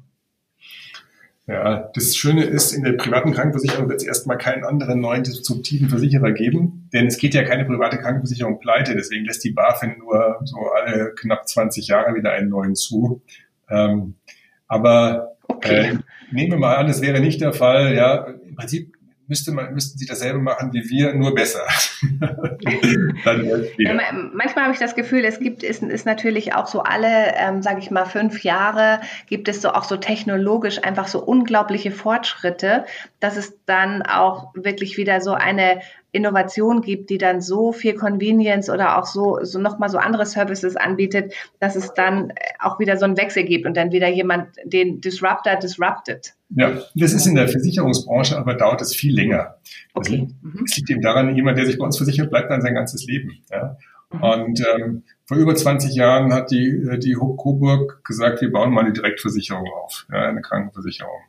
Ja, 1.49 1.91
das 1.95 2.17
Schöne 2.17 2.43
ist, 2.43 2.73
in 2.73 2.83
der 2.83 2.95
privaten 2.95 3.33
Krankenversicherung 3.33 3.89
wird 3.89 4.01
es 4.01 4.07
erstmal 4.07 4.37
keinen 4.37 4.65
anderen 4.65 5.01
neuen 5.01 5.23
disruptiven 5.23 5.89
Versicherer 5.89 6.33
geben, 6.33 6.89
denn 6.93 7.07
es 7.07 7.19
geht 7.19 7.35
ja 7.35 7.45
keine 7.45 7.65
private 7.65 7.99
Krankenversicherung 7.99 8.59
pleite, 8.59 8.97
deswegen 8.97 9.25
lässt 9.27 9.45
die 9.45 9.53
BaFin 9.53 9.99
nur 9.99 10.41
so 10.45 10.57
alle 10.75 11.15
knapp 11.15 11.49
20 11.49 11.87
Jahre 11.87 12.17
wieder 12.17 12.33
einen 12.33 12.49
neuen 12.49 12.75
zu. 12.75 13.23
Ähm, 13.71 14.17
aber 14.67 15.37
okay. 15.47 15.91
äh, 15.91 15.99
nehmen 16.33 16.51
wir 16.53 16.59
mal 16.59 16.77
an, 16.77 16.89
es 16.89 17.01
wäre 17.01 17.21
nicht 17.21 17.41
der 17.41 17.53
Fall. 17.53 17.95
Ja, 17.95 18.27
im 18.27 18.57
Prinzip 18.57 18.96
müsste 19.29 19.53
man, 19.53 19.75
müssten 19.75 19.99
sie 19.99 20.07
dasselbe 20.07 20.39
machen 20.39 20.73
wie 20.73 20.89
wir, 20.89 21.15
nur 21.15 21.35
besser. 21.35 21.67
ja, 23.79 23.93
manchmal 24.33 24.65
habe 24.65 24.73
ich 24.73 24.79
das 24.79 24.95
Gefühl, 24.95 25.25
es 25.25 25.41
gibt, 25.41 25.63
ist, 25.63 25.83
ist 25.83 26.07
natürlich 26.07 26.55
auch 26.55 26.67
so 26.67 26.83
alle, 26.83 27.35
ähm, 27.37 27.63
sage 27.63 27.81
ich 27.81 27.91
mal, 27.91 28.07
fünf 28.07 28.45
Jahre 28.45 29.01
gibt 29.27 29.49
es 29.49 29.61
so 29.61 29.71
auch 29.71 29.85
so 29.85 29.97
technologisch 29.97 30.83
einfach 30.83 31.09
so 31.09 31.23
unglaubliche 31.23 31.91
Fortschritte, 31.91 32.85
dass 33.21 33.37
es 33.37 33.55
dann 33.67 34.03
auch 34.03 34.53
wirklich 34.55 34.97
wieder 34.97 35.21
so 35.21 35.33
eine 35.33 35.81
Innovation 36.17 36.81
gibt, 36.81 37.11
die 37.11 37.19
dann 37.19 37.41
so 37.41 37.73
viel 37.73 37.95
Convenience 37.95 38.71
oder 38.71 38.99
auch 38.99 39.07
so, 39.07 39.39
so 39.43 39.61
nochmal 39.61 39.89
so 39.89 39.99
andere 39.99 40.27
Services 40.27 40.77
anbietet, 40.77 41.35
dass 41.61 41.77
es 41.77 41.95
dann 41.95 42.33
auch 42.59 42.81
wieder 42.81 42.97
so 42.97 43.05
einen 43.05 43.17
Wechsel 43.17 43.45
gibt 43.45 43.67
und 43.67 43.77
dann 43.77 43.93
wieder 43.93 44.09
jemand 44.09 44.49
den 44.65 45.01
Disruptor 45.01 45.57
disrupted. 45.57 46.35
Ja, 46.51 46.73
das 46.95 47.13
ist 47.13 47.27
in 47.27 47.35
der 47.35 47.49
Versicherungsbranche, 47.49 48.37
aber 48.37 48.55
dauert 48.55 48.81
es 48.83 48.95
viel 48.95 49.15
länger. 49.15 49.57
Okay. 49.95 50.29
Mhm. 50.43 50.65
Es 50.65 50.77
liegt 50.77 50.91
eben 50.91 51.03
daran, 51.03 51.37
jemand, 51.37 51.59
der 51.59 51.67
sich 51.67 51.79
bei 51.79 51.85
uns 51.85 51.97
versichert, 51.97 52.31
bleibt 52.31 52.51
dann 52.51 52.63
sein 52.63 52.75
ganzes 52.75 53.05
Leben. 53.07 53.43
Ja. 53.51 53.77
Mhm. 54.13 54.23
Und 54.23 54.65
ähm, 54.75 55.03
vor 55.25 55.37
über 55.37 55.55
20 55.55 55.95
Jahren 55.95 56.33
hat 56.33 56.51
die, 56.51 56.69
äh, 56.69 56.99
die 56.99 57.15
Coburg 57.15 58.05
gesagt, 58.05 58.41
wir 58.41 58.51
bauen 58.51 58.73
mal 58.73 58.85
eine 58.85 58.93
Direktversicherung 58.93 59.67
auf, 59.83 60.07
ja, 60.11 60.29
eine 60.29 60.41
Krankenversicherung. 60.41 61.21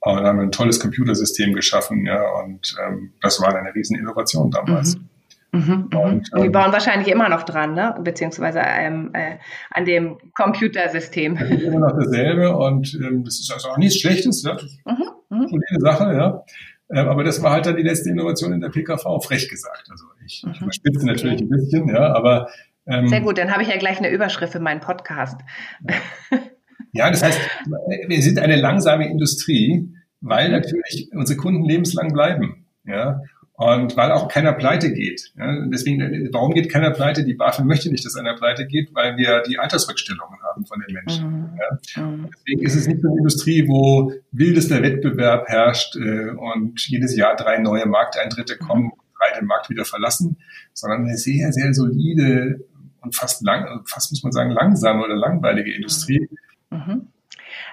Und 0.00 0.20
haben 0.20 0.38
ein 0.38 0.52
tolles 0.52 0.78
Computersystem 0.78 1.54
geschaffen, 1.54 2.06
ja, 2.06 2.22
und 2.44 2.76
ähm, 2.86 3.12
das 3.20 3.40
war 3.40 3.54
eine 3.54 3.74
riesen 3.74 3.96
Innovation 3.98 4.50
damals. 4.50 4.96
Mhm. 4.96 5.08
Mhm, 5.50 5.60
mhm. 5.60 5.98
und, 5.98 6.32
und, 6.32 6.40
die 6.42 6.46
ähm, 6.46 6.52
bauen 6.52 6.72
wahrscheinlich 6.72 7.08
immer 7.08 7.28
noch 7.28 7.42
dran, 7.42 7.72
ne? 7.72 7.98
beziehungsweise 8.02 8.60
ähm, 8.60 9.10
äh, 9.14 9.38
an 9.70 9.86
dem 9.86 10.18
Computersystem. 10.34 11.36
Immer 11.36 11.78
noch 11.80 11.96
dasselbe 11.98 12.54
und 12.54 12.94
ähm, 13.02 13.24
das 13.24 13.40
ist 13.40 13.50
also 13.50 13.70
auch 13.70 13.78
nichts 13.78 13.98
Schlechtes, 13.98 14.42
ja? 14.42 14.58
mhm, 14.84 15.04
mh. 15.30 15.46
eine 15.46 15.80
Sache, 15.80 16.04
ja. 16.14 16.44
Ähm, 16.90 17.08
aber 17.08 17.24
das 17.24 17.42
war 17.42 17.52
halt 17.52 17.66
dann 17.66 17.76
die 17.76 17.82
letzte 17.82 18.10
Innovation 18.10 18.52
in 18.52 18.60
der 18.60 18.68
PKV, 18.68 19.20
frech 19.22 19.48
gesagt. 19.48 19.88
Also 19.90 20.04
ich, 20.24 20.42
mhm. 20.44 20.52
ich 20.52 20.60
überspitze 20.60 21.06
natürlich 21.06 21.40
ein 21.40 21.48
bisschen, 21.48 21.88
ja, 21.88 22.12
aber 22.14 22.48
ähm, 22.86 23.08
Sehr 23.08 23.20
gut, 23.20 23.38
dann 23.38 23.52
habe 23.52 23.62
ich 23.62 23.68
ja 23.68 23.76
gleich 23.76 23.98
eine 23.98 24.10
Überschrift 24.10 24.52
für 24.52 24.60
meinen 24.60 24.80
Podcast. 24.80 25.40
Ja, 25.88 26.38
das 26.92 27.22
heißt, 27.22 27.38
wir 28.08 28.22
sind 28.22 28.38
eine 28.38 28.56
langsame 28.56 29.08
Industrie, 29.08 29.88
weil 30.20 30.50
natürlich 30.50 31.08
unsere 31.12 31.38
Kunden 31.38 31.64
lebenslang 31.64 32.12
bleiben. 32.12 32.66
Ja, 32.84 33.20
und 33.58 33.96
weil 33.96 34.12
auch 34.12 34.28
keiner 34.28 34.52
pleite 34.52 34.92
geht. 34.92 35.32
Ja, 35.36 35.66
deswegen, 35.66 36.28
warum 36.32 36.54
geht 36.54 36.70
keiner 36.70 36.92
pleite? 36.92 37.24
Die 37.24 37.34
BaFin 37.34 37.66
möchte 37.66 37.90
nicht, 37.90 38.04
dass 38.04 38.14
einer 38.14 38.36
pleite 38.36 38.68
geht, 38.68 38.94
weil 38.94 39.16
wir 39.16 39.42
die 39.48 39.58
Altersrückstellungen 39.58 40.40
haben 40.44 40.64
von 40.64 40.80
den 40.80 40.94
Menschen. 40.94 41.28
Mhm. 41.28 41.58
Ja. 41.96 42.06
Mhm. 42.06 42.28
Deswegen 42.36 42.62
ist 42.62 42.76
es 42.76 42.86
nicht 42.86 43.04
eine 43.04 43.18
Industrie, 43.18 43.66
wo 43.66 44.12
wildester 44.30 44.80
Wettbewerb 44.80 45.48
herrscht 45.48 45.96
äh, 45.96 46.30
und 46.30 46.86
jedes 46.86 47.16
Jahr 47.16 47.34
drei 47.34 47.58
neue 47.58 47.86
Markteintritte 47.86 48.58
kommen, 48.58 48.84
mhm. 48.84 48.92
drei 49.18 49.40
den 49.40 49.48
Markt 49.48 49.68
wieder 49.70 49.84
verlassen, 49.84 50.36
sondern 50.72 51.06
eine 51.06 51.16
sehr, 51.16 51.52
sehr 51.52 51.74
solide 51.74 52.60
und 53.00 53.16
fast 53.16 53.42
lang, 53.42 53.82
fast 53.86 54.12
muss 54.12 54.22
man 54.22 54.30
sagen, 54.30 54.52
langsame 54.52 55.02
oder 55.02 55.16
langweilige 55.16 55.74
Industrie, 55.74 56.28
Mhm. 56.70 57.12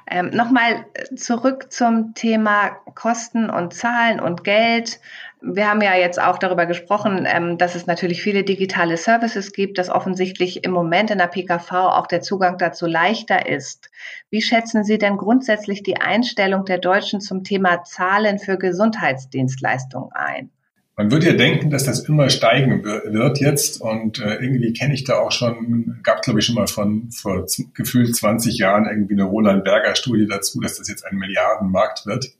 Ähm, 0.08 0.30
Nochmal 0.30 0.86
zurück 1.16 1.72
zum 1.72 2.14
Thema 2.14 2.70
Kosten 2.96 3.50
und 3.50 3.74
Zahlen 3.74 4.20
und 4.20 4.44
Geld. 4.44 5.00
Wir 5.42 5.70
haben 5.70 5.82
ja 5.82 5.96
jetzt 5.96 6.20
auch 6.20 6.38
darüber 6.38 6.66
gesprochen, 6.66 7.28
ähm, 7.28 7.58
dass 7.58 7.76
es 7.76 7.86
natürlich 7.86 8.22
viele 8.22 8.44
digitale 8.44 8.98
Services 8.98 9.52
gibt, 9.52 9.78
dass 9.78 9.90
offensichtlich 9.90 10.64
im 10.64 10.72
Moment 10.72 11.12
in 11.12 11.18
der 11.18 11.28
PKV 11.28 11.72
auch 11.72 12.08
der 12.08 12.22
Zugang 12.22 12.58
dazu 12.58 12.86
leichter 12.86 13.48
ist. 13.48 13.90
Wie 14.30 14.42
schätzen 14.42 14.84
Sie 14.84 14.98
denn 14.98 15.18
grundsätzlich 15.18 15.84
die 15.84 15.98
Einstellung 15.98 16.66
der 16.66 16.78
Deutschen 16.78 17.22
zum 17.22 17.44
Thema 17.44 17.84
Zahlen 17.84 18.40
für 18.40 18.58
Gesundheitsdienstleistungen 18.58 20.12
ein? 20.14 20.52
Man 20.98 21.12
würde 21.12 21.28
ja 21.28 21.34
denken, 21.34 21.70
dass 21.70 21.84
das 21.84 22.08
immer 22.08 22.30
steigen 22.30 22.84
wird 22.84 23.40
jetzt 23.42 23.82
und 23.82 24.20
äh, 24.20 24.36
irgendwie 24.36 24.72
kenne 24.72 24.94
ich 24.94 25.04
da 25.04 25.20
auch 25.20 25.32
schon, 25.32 26.00
gab 26.04 26.22
glaube 26.22 26.40
ich 26.40 26.46
schon 26.46 26.56
mal 26.56 26.68
von 26.68 27.12
vor 27.12 27.46
gefühlt 27.74 28.16
20 28.16 28.58
Jahren 28.58 28.86
irgendwie 28.86 29.16
eine 29.16 29.26
Roland 29.26 29.66
Berger 29.66 29.96
Studie 29.96 30.26
dazu, 30.26 30.62
dass 30.62 30.78
das 30.78 30.88
jetzt 30.88 31.06
ein 31.06 31.18
Milliardenmarkt 31.18 32.06
wird. 32.06 32.32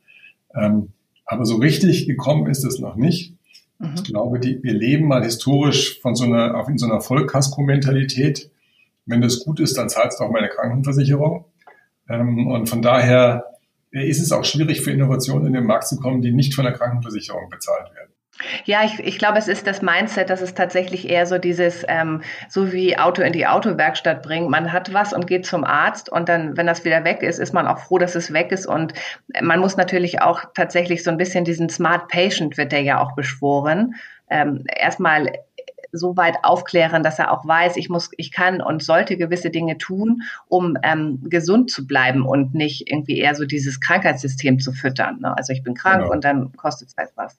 Ähm, 0.56 0.94
aber 1.26 1.46
so 1.46 1.58
richtig 1.58 2.08
gekommen 2.08 2.50
ist 2.50 2.64
es 2.64 2.80
noch 2.80 2.96
nicht. 2.96 3.34
Mhm. 3.80 3.94
Ich 3.96 4.04
glaube, 4.06 4.40
die, 4.40 4.64
wir 4.64 4.74
leben 4.74 5.08
mal 5.08 5.24
historisch 5.24 6.00
von 6.00 6.16
so 6.16 6.24
einer, 6.24 6.56
auf 6.56 6.70
in 6.70 6.78
so 6.78 6.86
einer 6.86 7.02
Vollkasko-Mentalität. 7.02 8.52
Wenn 9.06 9.22
das 9.22 9.44
gut 9.44 9.60
ist, 9.60 9.78
dann 9.78 9.90
zahlst 9.90 10.20
du 10.20 10.24
auch 10.24 10.32
meine 10.32 10.48
Krankenversicherung. 10.48 11.46
Ähm, 12.08 12.48
und 12.48 12.70
von 12.70 12.82
daher 12.82 13.46
ist 13.92 14.22
es 14.22 14.32
auch 14.32 14.46
schwierig 14.46 14.82
für 14.82 14.92
Innovationen 14.92 15.48
in 15.48 15.54
den 15.54 15.66
Markt 15.66 15.88
zu 15.88 15.98
kommen, 15.98 16.22
die 16.22 16.32
nicht 16.32 16.54
von 16.54 16.66
der 16.66 16.74
Krankenversicherung 16.74 17.50
bezahlt 17.50 17.94
werden. 17.96 18.15
Ja, 18.66 18.84
ich, 18.84 19.00
ich 19.00 19.18
glaube, 19.18 19.38
es 19.38 19.48
ist 19.48 19.66
das 19.66 19.82
Mindset, 19.82 20.30
dass 20.30 20.42
es 20.42 20.54
tatsächlich 20.54 21.10
eher 21.10 21.26
so 21.26 21.38
dieses, 21.38 21.86
ähm, 21.88 22.22
so 22.50 22.74
wie 22.74 22.98
Auto 22.98 23.22
in 23.22 23.32
die 23.32 23.48
Autowerkstatt 23.48 24.24
bringen. 24.24 24.50
Man 24.50 24.74
hat 24.74 24.94
was 24.94 25.14
und 25.14 25.26
geht 25.26 25.46
zum 25.46 25.64
Arzt 25.64 26.10
und 26.10 26.28
dann, 26.28 26.58
wenn 26.58 26.68
das 26.68 26.84
wieder 26.84 27.06
weg 27.06 27.24
ist, 27.24 27.40
ist 27.40 27.54
man 27.54 27.66
auch 27.66 27.80
froh, 27.80 27.98
dass 27.98 28.16
es 28.16 28.34
weg 28.34 28.52
ist. 28.52 28.66
Und 28.66 28.94
man 29.42 29.60
muss 29.60 29.78
natürlich 29.78 30.22
auch 30.22 30.44
tatsächlich 30.54 31.04
so 31.04 31.12
ein 31.12 31.18
bisschen 31.18 31.46
diesen 31.46 31.70
Smart 31.70 32.10
Patient 32.10 32.58
wird 32.58 32.72
der 32.72 32.82
ja 32.82 33.02
auch 33.02 33.16
beschworen. 33.16 33.96
Ähm, 34.30 34.66
erstmal 34.76 35.32
so 35.92 36.18
weit 36.18 36.38
aufklären, 36.44 37.04
dass 37.04 37.20
er 37.20 37.32
auch 37.32 37.46
weiß, 37.46 37.78
ich 37.78 37.90
muss, 37.90 38.10
ich 38.18 38.32
kann 38.32 38.62
und 38.62 38.84
sollte 38.84 39.16
gewisse 39.16 39.50
Dinge 39.50 39.78
tun, 39.78 40.24
um 40.48 40.78
ähm, 40.84 41.22
gesund 41.30 41.72
zu 41.72 41.88
bleiben 41.88 42.26
und 42.26 42.54
nicht 42.54 42.92
irgendwie 42.92 43.20
eher 43.20 43.36
so 43.36 43.46
dieses 43.46 43.80
Krankheitssystem 43.80 44.60
zu 44.60 44.74
füttern. 44.74 45.20
Ne? 45.22 45.36
Also 45.38 45.54
ich 45.54 45.64
bin 45.64 45.74
krank 45.74 46.02
genau. 46.02 46.12
und 46.12 46.24
dann 46.24 46.52
kostet 46.54 46.90
es 46.90 46.98
halt 46.98 47.12
was. 47.16 47.38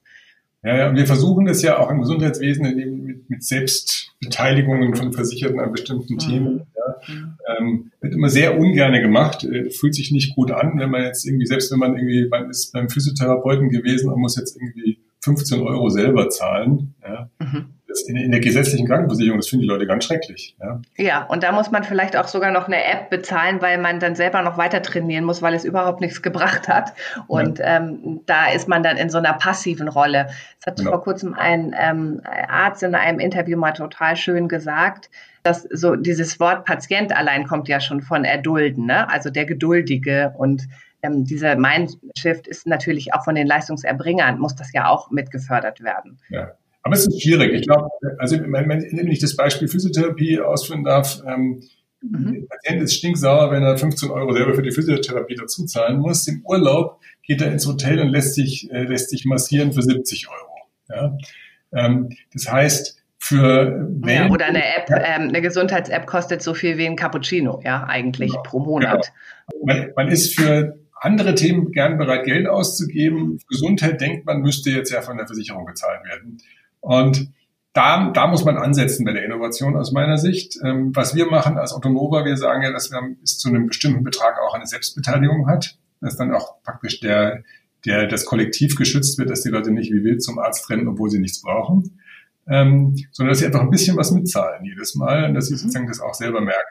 Ja, 0.67 0.89
und 0.89 0.97
wir 0.97 1.07
versuchen 1.07 1.45
das 1.45 1.61
ja 1.61 1.79
auch 1.79 1.89
im 1.89 2.01
Gesundheitswesen 2.01 2.65
eben 2.77 3.03
mit, 3.03 3.29
mit 3.29 3.43
Selbstbeteiligungen 3.43 4.95
von 4.95 5.13
Versicherten 5.13 5.61
an 5.61 5.71
bestimmten 5.71 6.15
mhm. 6.15 6.19
Themen. 6.19 6.67
Ja. 6.75 7.13
Mhm. 7.13 7.37
Ähm, 7.57 7.91
wird 8.01 8.13
immer 8.13 8.29
sehr 8.29 8.59
ungerne 8.59 9.01
gemacht, 9.01 9.45
äh, 9.45 9.69
fühlt 9.69 9.95
sich 9.95 10.11
nicht 10.11 10.35
gut 10.35 10.51
an, 10.51 10.77
wenn 10.77 10.91
man 10.91 11.03
jetzt 11.03 11.25
irgendwie, 11.25 11.45
selbst 11.45 11.71
wenn 11.71 11.79
man 11.79 11.95
irgendwie, 11.95 12.27
man 12.27 12.49
ist 12.49 12.73
beim 12.73 12.89
Physiotherapeuten 12.89 13.69
gewesen 13.69 14.11
und 14.11 14.19
muss 14.19 14.35
jetzt 14.35 14.57
irgendwie 14.59 14.99
15 15.23 15.61
Euro 15.61 15.87
selber 15.89 16.29
zahlen. 16.29 16.95
Ja. 17.01 17.29
Mhm 17.39 17.76
in, 18.07 18.17
in, 18.17 18.31
der 18.31 18.39
gesetzlichen 18.39 18.87
Krankenversicherung, 18.87 19.39
das 19.39 19.47
finden 19.47 19.63
die 19.63 19.67
Leute 19.67 19.87
ganz 19.87 20.05
schrecklich. 20.05 20.55
Ja. 20.61 20.81
ja, 20.97 21.23
und 21.23 21.43
da 21.43 21.51
muss 21.51 21.71
man 21.71 21.83
vielleicht 21.83 22.17
auch 22.17 22.27
sogar 22.27 22.51
noch 22.51 22.67
eine 22.67 22.83
App 22.83 23.09
bezahlen, 23.09 23.61
weil 23.61 23.77
man 23.77 23.99
dann 23.99 24.15
selber 24.15 24.41
noch 24.41 24.57
weiter 24.57 24.81
trainieren 24.81 25.23
muss, 25.23 25.41
weil 25.41 25.53
es 25.53 25.63
überhaupt 25.63 26.01
nichts 26.01 26.21
gebracht 26.21 26.67
hat. 26.67 26.93
Und 27.27 27.59
ja. 27.59 27.77
ähm, 27.77 28.21
da 28.25 28.51
ist 28.51 28.67
man 28.67 28.83
dann 28.83 28.97
in 28.97 29.09
so 29.09 29.17
einer 29.17 29.33
passiven 29.33 29.87
Rolle. 29.87 30.27
Das 30.59 30.73
hat 30.73 30.79
ja. 30.79 30.89
vor 30.89 31.01
kurzem 31.01 31.33
ein 31.33 31.75
ähm, 31.77 32.21
Arzt 32.23 32.83
in 32.83 32.95
einem 32.95 33.19
Interview 33.19 33.57
mal 33.57 33.71
total 33.71 34.15
schön 34.15 34.47
gesagt, 34.47 35.09
dass 35.43 35.63
so 35.63 35.95
dieses 35.95 36.39
Wort 36.39 36.65
Patient 36.65 37.15
allein 37.15 37.47
kommt 37.47 37.69
ja 37.69 37.79
schon 37.79 38.01
von 38.01 38.25
erdulden, 38.25 38.85
ne? 38.85 39.09
also 39.09 39.29
der 39.29 39.45
Geduldige 39.45 40.33
und 40.37 40.67
ähm, 41.03 41.23
dieser 41.23 41.55
Mindshift 41.55 42.47
ist 42.47 42.67
natürlich 42.67 43.13
auch 43.13 43.23
von 43.23 43.35
den 43.35 43.47
Leistungserbringern, 43.47 44.39
muss 44.39 44.55
das 44.55 44.73
ja 44.73 44.89
auch 44.89 45.09
mit 45.11 45.31
gefördert 45.31 45.81
werden. 45.81 46.19
Ja. 46.29 46.51
Aber 46.87 46.95
es 46.95 47.05
ist 47.05 47.21
schwierig. 47.21 47.53
Ich 47.53 47.67
glaube, 47.67 47.89
also 48.17 48.39
wenn 48.39 49.11
ich 49.11 49.19
das 49.19 49.35
Beispiel 49.35 49.67
Physiotherapie 49.67 50.39
ausführen 50.39 50.85
darf, 50.85 51.21
ähm, 51.27 51.61
mhm. 51.99 52.33
der 52.33 52.47
Patient 52.47 52.81
ist 52.81 52.93
stinksauer, 52.93 53.51
wenn 53.51 53.61
er 53.61 53.77
15 53.77 54.09
Euro 54.09 54.31
selber 54.31 54.55
für 54.55 54.61
die 54.61 54.71
Physiotherapie 54.71 55.35
dazu 55.35 55.65
zahlen 55.65 55.99
muss. 55.99 56.25
Im 56.29 56.45
Urlaub 56.45 57.01
geht 57.23 57.41
er 57.41 57.51
ins 57.51 57.67
Hotel 57.67 57.99
und 57.99 58.07
lässt 58.07 58.35
sich, 58.35 58.71
äh, 58.71 58.83
lässt 58.83 59.09
sich 59.09 59.25
massieren 59.25 59.73
für 59.73 59.81
70 59.81 60.29
Euro. 60.29 60.69
Ja? 60.87 61.17
Ähm, 61.73 62.15
das 62.31 62.49
heißt, 62.49 63.03
für 63.19 63.89
ja, 64.05 64.29
oder 64.29 64.45
eine 64.45 64.63
App, 64.63 64.89
ähm, 64.89 65.27
eine 65.27 65.41
Gesundheits-App 65.41 66.07
kostet 66.07 66.41
so 66.41 66.53
viel 66.53 66.77
wie 66.77 66.85
ein 66.85 66.95
Cappuccino, 66.95 67.59
ja, 67.65 67.83
eigentlich 67.83 68.31
genau, 68.31 68.43
pro 68.43 68.59
Monat. 68.59 69.11
Genau. 69.51 69.65
Man, 69.65 69.91
man 69.93 70.07
ist 70.07 70.39
für 70.39 70.79
andere 71.01 71.35
Themen 71.35 71.73
gern 71.73 71.97
bereit, 71.97 72.23
Geld 72.23 72.47
auszugeben. 72.47 73.39
Gesundheit 73.49 73.99
denkt 73.99 74.25
man, 74.25 74.39
müsste 74.39 74.69
jetzt 74.69 74.91
ja 74.91 75.01
von 75.01 75.17
der 75.17 75.27
Versicherung 75.27 75.65
bezahlt 75.65 76.05
werden. 76.05 76.37
Und 76.87 77.33
da, 77.73 78.11
da 78.11 78.27
muss 78.27 78.45
man 78.45 78.57
ansetzen 78.57 79.05
bei 79.05 79.11
der 79.11 79.25
Innovation 79.25 79.75
aus 79.75 79.91
meiner 79.91 80.17
Sicht. 80.17 80.57
Ähm, 80.63 80.95
was 80.95 81.15
wir 81.15 81.25
machen 81.25 81.57
als 81.57 81.73
Autonova, 81.73 82.23
wir 82.23 82.37
sagen 82.37 82.63
ja, 82.63 82.71
dass 82.71 82.91
wir 82.91 83.01
bis 83.19 83.37
zu 83.37 83.49
einem 83.49 83.67
bestimmten 83.67 84.03
Betrag 84.05 84.39
auch 84.39 84.55
eine 84.55 84.65
Selbstbeteiligung 84.65 85.47
hat, 85.47 85.77
dass 85.99 86.15
dann 86.15 86.33
auch 86.33 86.63
praktisch 86.63 87.01
der, 87.01 87.43
der, 87.85 88.07
das 88.07 88.25
Kollektiv 88.25 88.77
geschützt 88.77 89.17
wird, 89.17 89.29
dass 89.29 89.41
die 89.41 89.49
Leute 89.49 89.71
nicht 89.71 89.91
wie 89.91 90.03
wild 90.05 90.23
zum 90.23 90.39
Arzt 90.39 90.69
rennen, 90.69 90.87
obwohl 90.87 91.09
sie 91.09 91.19
nichts 91.19 91.41
brauchen, 91.41 91.99
ähm, 92.47 92.95
sondern 93.11 93.33
dass 93.33 93.39
sie 93.39 93.45
einfach 93.45 93.61
ein 93.61 93.69
bisschen 93.69 93.97
was 93.97 94.11
mitzahlen 94.11 94.63
jedes 94.63 94.95
Mal 94.95 95.25
und 95.25 95.33
dass 95.33 95.47
sie 95.47 95.55
mhm. 95.55 95.57
sozusagen 95.57 95.87
das 95.87 95.99
auch 95.99 96.13
selber 96.13 96.39
merken. 96.39 96.61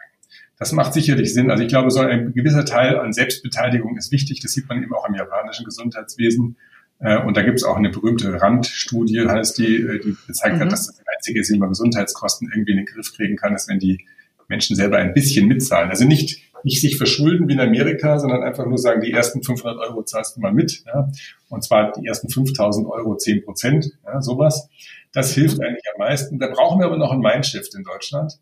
Das 0.58 0.72
macht 0.72 0.94
sicherlich 0.94 1.34
Sinn. 1.34 1.50
Also 1.50 1.62
ich 1.62 1.68
glaube, 1.68 1.90
so 1.90 2.00
ein 2.00 2.32
gewisser 2.32 2.64
Teil 2.64 2.98
an 2.98 3.12
Selbstbeteiligung 3.12 3.98
ist 3.98 4.10
wichtig. 4.12 4.40
Das 4.40 4.52
sieht 4.52 4.66
man 4.66 4.82
eben 4.82 4.94
auch 4.94 5.06
im 5.06 5.14
japanischen 5.14 5.66
Gesundheitswesen. 5.66 6.56
Äh, 6.98 7.18
und 7.22 7.36
da 7.36 7.42
gibt 7.42 7.58
es 7.58 7.64
auch 7.64 7.76
eine 7.76 7.90
berühmte 7.90 8.40
Randstudie, 8.40 9.26
heißt 9.26 9.58
die, 9.58 9.76
äh, 9.76 10.00
die 10.00 10.16
gezeigt 10.26 10.56
mhm. 10.56 10.60
hat, 10.60 10.72
dass 10.72 10.86
das 10.86 11.02
einzige 11.14 11.40
wie 11.40 11.58
man 11.58 11.70
Gesundheitskosten 11.70 12.50
irgendwie 12.52 12.72
in 12.72 12.78
den 12.78 12.86
Griff 12.86 13.12
kriegen 13.14 13.36
kann, 13.36 13.54
ist, 13.54 13.68
wenn 13.68 13.78
die 13.78 14.06
Menschen 14.48 14.76
selber 14.76 14.98
ein 14.98 15.12
bisschen 15.12 15.46
mitzahlen. 15.46 15.90
Also 15.90 16.04
nicht, 16.04 16.40
nicht 16.62 16.80
sich 16.80 16.96
verschulden 16.96 17.48
wie 17.48 17.54
in 17.54 17.60
Amerika, 17.60 18.18
sondern 18.18 18.42
einfach 18.42 18.66
nur 18.66 18.78
sagen, 18.78 19.00
die 19.00 19.12
ersten 19.12 19.42
500 19.42 19.78
Euro 19.78 20.02
zahlst 20.02 20.36
du 20.36 20.40
mal 20.40 20.52
mit. 20.52 20.84
Ja? 20.86 21.10
Und 21.48 21.64
zwar 21.64 21.92
die 21.92 22.06
ersten 22.06 22.30
5000 22.30 22.86
Euro 22.86 23.16
10 23.16 23.44
Prozent, 23.44 23.90
ja, 24.04 24.22
sowas. 24.22 24.68
Das 25.12 25.32
hilft 25.32 25.60
eigentlich 25.60 25.84
am 25.94 25.98
meisten. 25.98 26.38
Da 26.38 26.48
brauchen 26.48 26.78
wir 26.78 26.86
aber 26.86 26.98
noch 26.98 27.12
ein 27.12 27.20
Mindshift 27.20 27.74
in 27.74 27.82
Deutschland. 27.82 28.34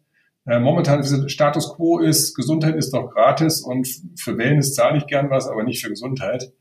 Äh, 0.47 0.59
momentan 0.59 1.01
ist 1.01 1.31
Status 1.31 1.75
quo 1.75 2.01
ist, 2.01 2.35
Gesundheit 2.35 2.77
ist 2.77 2.93
doch 2.93 3.11
gratis 3.11 3.63
und 3.63 3.89
für 4.17 4.37
Wellness 4.37 4.75
zahle 4.75 4.99
ich 4.99 5.07
gern 5.07 5.31
was, 5.31 5.49
aber 5.49 5.63
nicht 5.65 5.83
für 5.83 5.89
Gesundheit. 5.89 6.53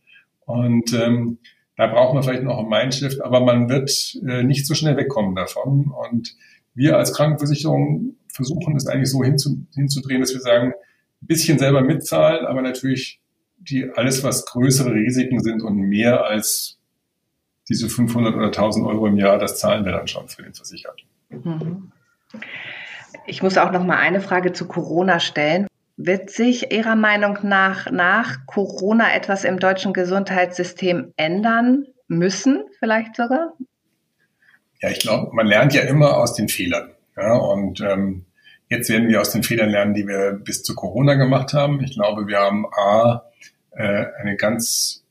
Und 0.45 0.93
ähm, 0.93 1.39
da 1.75 1.87
brauchen 1.87 2.17
wir 2.17 2.23
vielleicht 2.23 2.43
noch 2.43 2.59
ein 2.59 2.69
Mindshift, 2.69 3.21
aber 3.21 3.39
man 3.39 3.69
wird 3.69 4.15
äh, 4.27 4.43
nicht 4.43 4.67
so 4.67 4.75
schnell 4.75 4.95
wegkommen 4.97 5.35
davon. 5.35 5.91
Und 5.91 6.35
wir 6.75 6.97
als 6.97 7.13
Krankenversicherung 7.13 8.15
versuchen 8.27 8.75
es 8.75 8.87
eigentlich 8.87 9.09
so 9.09 9.23
hinzu, 9.23 9.65
hinzudrehen, 9.73 10.21
dass 10.21 10.33
wir 10.33 10.41
sagen, 10.41 10.73
ein 11.21 11.27
bisschen 11.27 11.57
selber 11.57 11.81
mitzahlen, 11.81 12.45
aber 12.45 12.61
natürlich 12.61 13.21
die 13.57 13.89
alles, 13.95 14.23
was 14.23 14.45
größere 14.45 14.93
Risiken 14.93 15.41
sind 15.41 15.61
und 15.61 15.77
mehr 15.77 16.25
als 16.25 16.79
diese 17.69 17.89
500 17.89 18.35
oder 18.35 18.47
1000 18.47 18.85
Euro 18.85 19.07
im 19.07 19.17
Jahr, 19.17 19.37
das 19.37 19.57
zahlen 19.57 19.85
wir 19.85 19.93
dann 19.93 20.07
schon 20.07 20.27
für 20.27 20.43
den 20.43 20.53
Versicherten. 20.53 21.05
Mhm. 21.29 21.91
Ich 23.25 23.41
muss 23.41 23.57
auch 23.57 23.71
noch 23.71 23.85
mal 23.85 23.97
eine 23.97 24.19
Frage 24.19 24.51
zu 24.51 24.67
Corona 24.67 25.19
stellen. 25.19 25.67
Wird 25.95 26.31
sich 26.31 26.71
Ihrer 26.71 26.95
Meinung 26.95 27.37
nach 27.43 27.91
nach 27.91 28.45
Corona 28.47 29.13
etwas 29.13 29.43
im 29.43 29.59
deutschen 29.59 29.93
Gesundheitssystem 29.93 31.13
ändern 31.17 31.85
müssen, 32.07 32.63
vielleicht 32.79 33.15
sogar? 33.15 33.53
Ja, 34.81 34.89
ich 34.89 34.99
glaube, 34.99 35.31
man 35.33 35.45
lernt 35.45 35.73
ja 35.73 35.83
immer 35.83 36.17
aus 36.17 36.33
den 36.33 36.49
Fehlern. 36.49 36.91
Ja, 37.15 37.35
und 37.35 37.79
ähm, 37.81 38.25
jetzt 38.69 38.89
werden 38.89 39.07
wir 39.07 39.21
aus 39.21 39.31
den 39.31 39.43
Fehlern 39.43 39.69
lernen, 39.69 39.93
die 39.93 40.07
wir 40.07 40.33
bis 40.33 40.63
zu 40.63 40.75
Corona 40.75 41.13
gemacht 41.13 41.53
haben. 41.53 41.81
Ich 41.83 41.93
glaube, 41.93 42.27
wir 42.27 42.39
haben 42.39 42.65
A, 42.65 43.29
äh, 43.71 44.05
eine 44.19 44.35
ganz, 44.35 45.05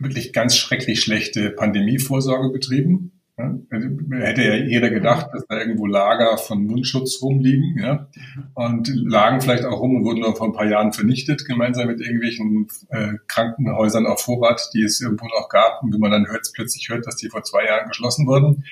wirklich 0.00 0.32
ganz 0.32 0.56
schrecklich 0.56 1.00
schlechte 1.00 1.50
Pandemievorsorge 1.50 2.50
betrieben. 2.50 3.11
Also, 3.36 3.88
hätte 4.10 4.42
ja 4.42 4.54
jeder 4.54 4.90
gedacht, 4.90 5.28
dass 5.32 5.46
da 5.46 5.58
irgendwo 5.58 5.86
Lager 5.86 6.36
von 6.36 6.64
Mundschutz 6.66 7.22
rumliegen, 7.22 7.78
ja, 7.78 8.06
und 8.54 8.92
lagen 8.94 9.40
vielleicht 9.40 9.64
auch 9.64 9.80
rum 9.80 9.96
und 9.96 10.04
wurden 10.04 10.20
nur 10.20 10.36
vor 10.36 10.48
ein 10.48 10.52
paar 10.52 10.66
Jahren 10.66 10.92
vernichtet, 10.92 11.46
gemeinsam 11.46 11.86
mit 11.86 12.00
irgendwelchen 12.00 12.68
äh, 12.90 13.14
Krankenhäusern 13.28 14.06
auf 14.06 14.20
Vorrat, 14.20 14.68
die 14.74 14.82
es 14.82 15.00
irgendwo 15.00 15.26
noch 15.26 15.48
gab 15.48 15.82
und 15.82 15.94
wie 15.94 15.98
man 15.98 16.10
dann 16.10 16.26
hört, 16.26 16.46
plötzlich 16.54 16.90
hört, 16.90 17.06
dass 17.06 17.16
die 17.16 17.30
vor 17.30 17.42
zwei 17.42 17.64
Jahren 17.64 17.88
geschlossen 17.88 18.26
wurden. 18.26 18.64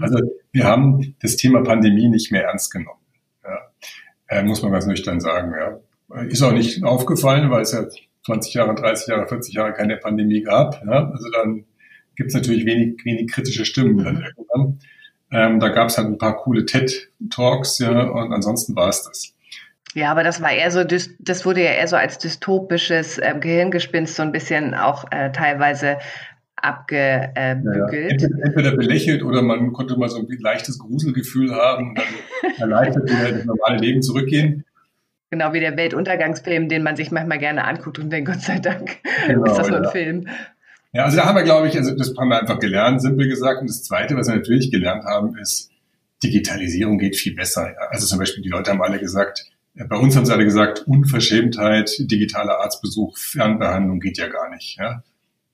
Also 0.00 0.18
wir 0.50 0.64
haben 0.64 1.14
das 1.22 1.36
Thema 1.36 1.62
Pandemie 1.62 2.08
nicht 2.08 2.32
mehr 2.32 2.42
ernst 2.42 2.72
genommen, 2.72 3.00
ja, 3.44 3.58
äh, 4.26 4.42
muss 4.42 4.62
man 4.62 4.72
ganz 4.72 4.86
nüchtern 4.86 5.20
sagen. 5.20 5.52
Ja. 5.56 6.22
Ist 6.22 6.42
auch 6.42 6.52
nicht 6.52 6.82
aufgefallen, 6.82 7.50
weil 7.50 7.62
es 7.62 7.72
ja 7.72 7.86
20 8.26 8.54
Jahre, 8.54 8.74
30 8.74 9.06
Jahre, 9.06 9.28
40 9.28 9.54
Jahre 9.54 9.72
keine 9.74 9.96
Pandemie 9.96 10.42
gab. 10.42 10.82
Ja. 10.84 11.08
Also 11.08 11.30
dann 11.30 11.64
gibt 12.18 12.28
es 12.28 12.34
natürlich 12.34 12.66
wenig, 12.66 13.02
wenig 13.04 13.30
kritische 13.30 13.64
Stimmen 13.64 14.04
dann 14.04 14.22
irgendwann. 14.22 14.80
Ähm, 15.30 15.60
da 15.60 15.68
gab 15.68 15.88
es 15.88 15.96
halt 15.96 16.08
ein 16.08 16.18
paar 16.18 16.36
coole 16.36 16.66
TED-Talks, 16.66 17.78
ja, 17.78 18.02
und 18.02 18.32
ansonsten 18.32 18.74
war 18.76 18.88
es 18.88 19.04
das. 19.04 19.34
Ja, 19.94 20.10
aber 20.10 20.22
das 20.22 20.42
war 20.42 20.52
eher 20.52 20.70
so, 20.70 20.84
das 20.84 21.46
wurde 21.46 21.62
ja 21.62 21.70
eher 21.70 21.88
so 21.88 21.96
als 21.96 22.18
dystopisches 22.18 23.18
äh, 23.18 23.34
Gehirngespinst 23.38 24.16
so 24.16 24.22
ein 24.22 24.32
bisschen 24.32 24.74
auch 24.74 25.04
äh, 25.10 25.32
teilweise 25.32 25.98
abgebügelt. 26.56 28.22
Äh, 28.22 28.28
ja, 28.28 28.44
entweder, 28.44 28.76
belächelt 28.76 29.22
oder 29.22 29.42
man 29.42 29.72
konnte 29.72 29.96
mal 29.96 30.08
so 30.08 30.18
ein 30.18 30.26
leichtes 30.40 30.78
Gruselgefühl 30.78 31.54
haben 31.54 31.90
und 31.90 31.98
dann 31.98 32.50
erleichtert 32.58 33.08
wieder 33.08 33.32
das 33.32 33.44
normale 33.44 33.78
Leben 33.78 34.02
zurückgehen. 34.02 34.64
Genau 35.30 35.52
wie 35.52 35.60
der 35.60 35.76
Weltuntergangsfilm, 35.76 36.68
den 36.68 36.82
man 36.82 36.96
sich 36.96 37.10
manchmal 37.10 37.38
gerne 37.38 37.64
anguckt 37.64 37.98
und 37.98 38.10
denkt, 38.10 38.30
Gott 38.30 38.40
sei 38.40 38.58
Dank 38.58 38.98
genau, 39.26 39.44
ist 39.46 39.58
das 39.58 39.68
nur 39.68 39.78
ein 39.78 39.84
ja. 39.84 39.90
Film. 39.90 40.28
Ja, 40.92 41.04
also 41.04 41.16
da 41.18 41.26
haben 41.26 41.36
wir, 41.36 41.42
glaube 41.42 41.68
ich, 41.68 41.76
also 41.76 41.94
das 41.94 42.14
haben 42.16 42.28
wir 42.28 42.40
einfach 42.40 42.58
gelernt, 42.58 43.02
simpel 43.02 43.28
gesagt. 43.28 43.60
Und 43.60 43.68
das 43.68 43.82
Zweite, 43.82 44.16
was 44.16 44.28
wir 44.28 44.36
natürlich 44.36 44.70
gelernt 44.70 45.04
haben, 45.04 45.36
ist, 45.38 45.70
Digitalisierung 46.22 46.98
geht 46.98 47.16
viel 47.16 47.34
besser. 47.34 47.74
Also 47.90 48.06
zum 48.06 48.18
Beispiel, 48.18 48.42
die 48.42 48.48
Leute 48.48 48.70
haben 48.70 48.82
alle 48.82 48.98
gesagt, 48.98 49.46
äh, 49.74 49.84
bei 49.84 49.96
uns 49.96 50.16
haben 50.16 50.26
sie 50.26 50.32
alle 50.32 50.44
gesagt, 50.44 50.84
Unverschämtheit, 50.86 51.90
digitaler 51.98 52.58
Arztbesuch, 52.60 53.16
Fernbehandlung 53.18 54.00
geht 54.00 54.18
ja 54.18 54.28
gar 54.28 54.50
nicht. 54.50 54.78
Ja. 54.78 55.02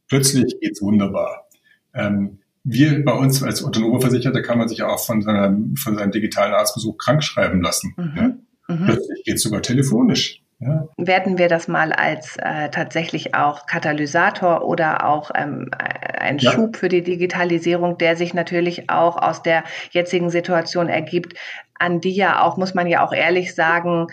Plötzlich 0.09 0.59
geht's 0.61 0.81
wunderbar. 0.81 1.49
Ähm, 1.93 2.39
wir 2.63 3.05
bei 3.05 3.13
uns 3.13 3.43
als 3.43 3.63
Autonomoversicherter 3.63 4.41
kann 4.41 4.59
man 4.59 4.69
sich 4.69 4.83
auch 4.83 5.05
von 5.05 5.21
seinem, 5.21 5.77
von 5.77 5.97
seinem 5.97 6.13
digitalen 6.13 6.55
Arztbesuch 6.55 6.97
krankschreiben 6.97 7.61
lassen. 7.61 7.95
Mhm. 7.97 8.13
Ja. 8.17 8.75
Mhm. 8.75 8.87
Plötzlich 8.87 9.25
geht's 9.25 9.43
sogar 9.43 9.61
telefonisch. 9.61 10.44
Ja. 10.65 10.89
Werten 10.97 11.37
wir 11.37 11.49
das 11.49 11.69
mal 11.69 11.93
als 11.93 12.37
äh, 12.39 12.71
tatsächlich 12.71 13.35
auch 13.35 13.67
Katalysator 13.67 14.65
oder 14.65 15.07
auch 15.07 15.31
ähm, 15.35 15.71
ein 16.19 16.39
ja. 16.39 16.53
Schub 16.53 16.77
für 16.77 16.89
die 16.89 17.03
Digitalisierung, 17.03 17.99
der 17.99 18.17
sich 18.17 18.33
natürlich 18.33 18.89
auch 18.89 19.17
aus 19.17 19.43
der 19.43 19.65
jetzigen 19.91 20.31
Situation 20.31 20.89
ergibt, 20.89 21.35
an 21.79 22.01
die 22.01 22.15
ja 22.15 22.43
auch, 22.43 22.57
muss 22.57 22.73
man 22.73 22.87
ja 22.87 23.05
auch 23.05 23.13
ehrlich 23.13 23.55
sagen, 23.55 24.07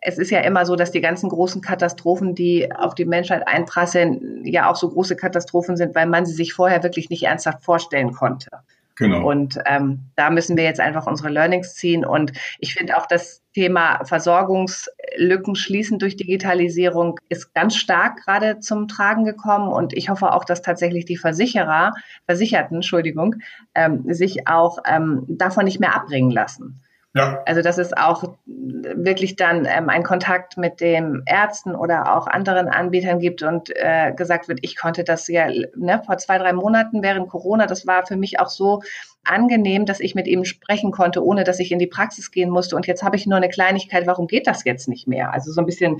es 0.00 0.18
ist 0.18 0.30
ja 0.30 0.40
immer 0.40 0.64
so, 0.64 0.76
dass 0.76 0.90
die 0.90 1.00
ganzen 1.00 1.28
großen 1.28 1.60
Katastrophen, 1.60 2.34
die 2.34 2.72
auf 2.72 2.94
die 2.94 3.04
Menschheit 3.04 3.46
einprasseln, 3.46 4.44
ja 4.44 4.70
auch 4.70 4.76
so 4.76 4.88
große 4.88 5.14
Katastrophen 5.14 5.76
sind, 5.76 5.94
weil 5.94 6.06
man 6.06 6.24
sie 6.24 6.32
sich 6.32 6.54
vorher 6.54 6.82
wirklich 6.82 7.10
nicht 7.10 7.24
ernsthaft 7.24 7.62
vorstellen 7.62 8.12
konnte. 8.12 8.48
Genau. 8.96 9.28
Und 9.28 9.58
ähm, 9.66 10.10
da 10.16 10.30
müssen 10.30 10.56
wir 10.56 10.64
jetzt 10.64 10.80
einfach 10.80 11.06
unsere 11.06 11.30
Learnings 11.30 11.74
ziehen. 11.74 12.04
Und 12.04 12.32
ich 12.58 12.74
finde 12.74 12.96
auch 12.96 13.06
das 13.06 13.42
Thema 13.54 14.04
Versorgungslücken 14.04 15.54
schließen 15.54 15.98
durch 15.98 16.16
Digitalisierung 16.16 17.18
ist 17.28 17.54
ganz 17.54 17.76
stark 17.76 18.22
gerade 18.24 18.60
zum 18.60 18.88
Tragen 18.88 19.24
gekommen. 19.24 19.68
Und 19.72 19.92
ich 19.94 20.08
hoffe 20.08 20.32
auch, 20.32 20.44
dass 20.44 20.62
tatsächlich 20.62 21.04
die 21.04 21.16
Versicherer, 21.16 21.92
Versicherten, 22.26 22.76
Entschuldigung, 22.76 23.36
ähm, 23.74 24.04
sich 24.12 24.46
auch 24.46 24.78
ähm, 24.86 25.24
davon 25.28 25.64
nicht 25.64 25.80
mehr 25.80 25.94
abbringen 25.94 26.30
lassen. 26.30 26.81
Ja. 27.14 27.42
Also 27.44 27.60
dass 27.60 27.76
es 27.76 27.92
auch 27.92 28.24
wirklich 28.46 29.36
dann 29.36 29.66
ähm, 29.66 29.90
ein 29.90 30.02
Kontakt 30.02 30.56
mit 30.56 30.80
dem 30.80 31.22
Ärzten 31.26 31.74
oder 31.74 32.16
auch 32.16 32.26
anderen 32.26 32.68
Anbietern 32.68 33.18
gibt 33.18 33.42
und 33.42 33.70
äh, 33.76 34.12
gesagt 34.12 34.48
wird, 34.48 34.60
ich 34.62 34.76
konnte 34.76 35.04
das 35.04 35.28
ja 35.28 35.48
ne, 35.76 36.02
vor 36.06 36.16
zwei, 36.16 36.38
drei 36.38 36.54
Monaten 36.54 37.02
während 37.02 37.28
Corona, 37.28 37.66
das 37.66 37.86
war 37.86 38.06
für 38.06 38.16
mich 38.16 38.40
auch 38.40 38.48
so 38.48 38.80
angenehm, 39.24 39.84
dass 39.84 40.00
ich 40.00 40.14
mit 40.14 40.26
ihm 40.26 40.44
sprechen 40.46 40.90
konnte, 40.90 41.24
ohne 41.24 41.44
dass 41.44 41.60
ich 41.60 41.70
in 41.70 41.78
die 41.78 41.86
Praxis 41.86 42.30
gehen 42.30 42.48
musste. 42.48 42.76
Und 42.76 42.86
jetzt 42.86 43.02
habe 43.02 43.16
ich 43.16 43.26
nur 43.26 43.36
eine 43.36 43.50
Kleinigkeit, 43.50 44.06
warum 44.06 44.26
geht 44.26 44.46
das 44.46 44.64
jetzt 44.64 44.88
nicht 44.88 45.06
mehr? 45.06 45.32
Also 45.32 45.52
so 45.52 45.60
ein 45.60 45.66
bisschen 45.66 45.98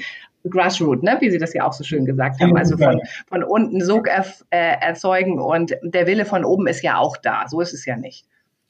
Grassroot, 0.48 1.02
ne? 1.02 1.18
wie 1.20 1.30
Sie 1.30 1.38
das 1.38 1.52
ja 1.52 1.64
auch 1.64 1.74
so 1.74 1.84
schön 1.84 2.06
gesagt 2.06 2.40
haben. 2.40 2.56
Also 2.56 2.76
von, 2.78 3.00
von 3.28 3.44
unten 3.44 3.84
Sog 3.84 4.08
äh, 4.08 4.22
erzeugen 4.50 5.38
und 5.38 5.76
der 5.82 6.06
Wille 6.06 6.24
von 6.24 6.44
oben 6.44 6.66
ist 6.66 6.82
ja 6.82 6.96
auch 6.96 7.16
da. 7.18 7.46
So 7.48 7.60
ist 7.60 7.74
es 7.74 7.84
ja 7.84 7.96
nicht. 7.96 8.26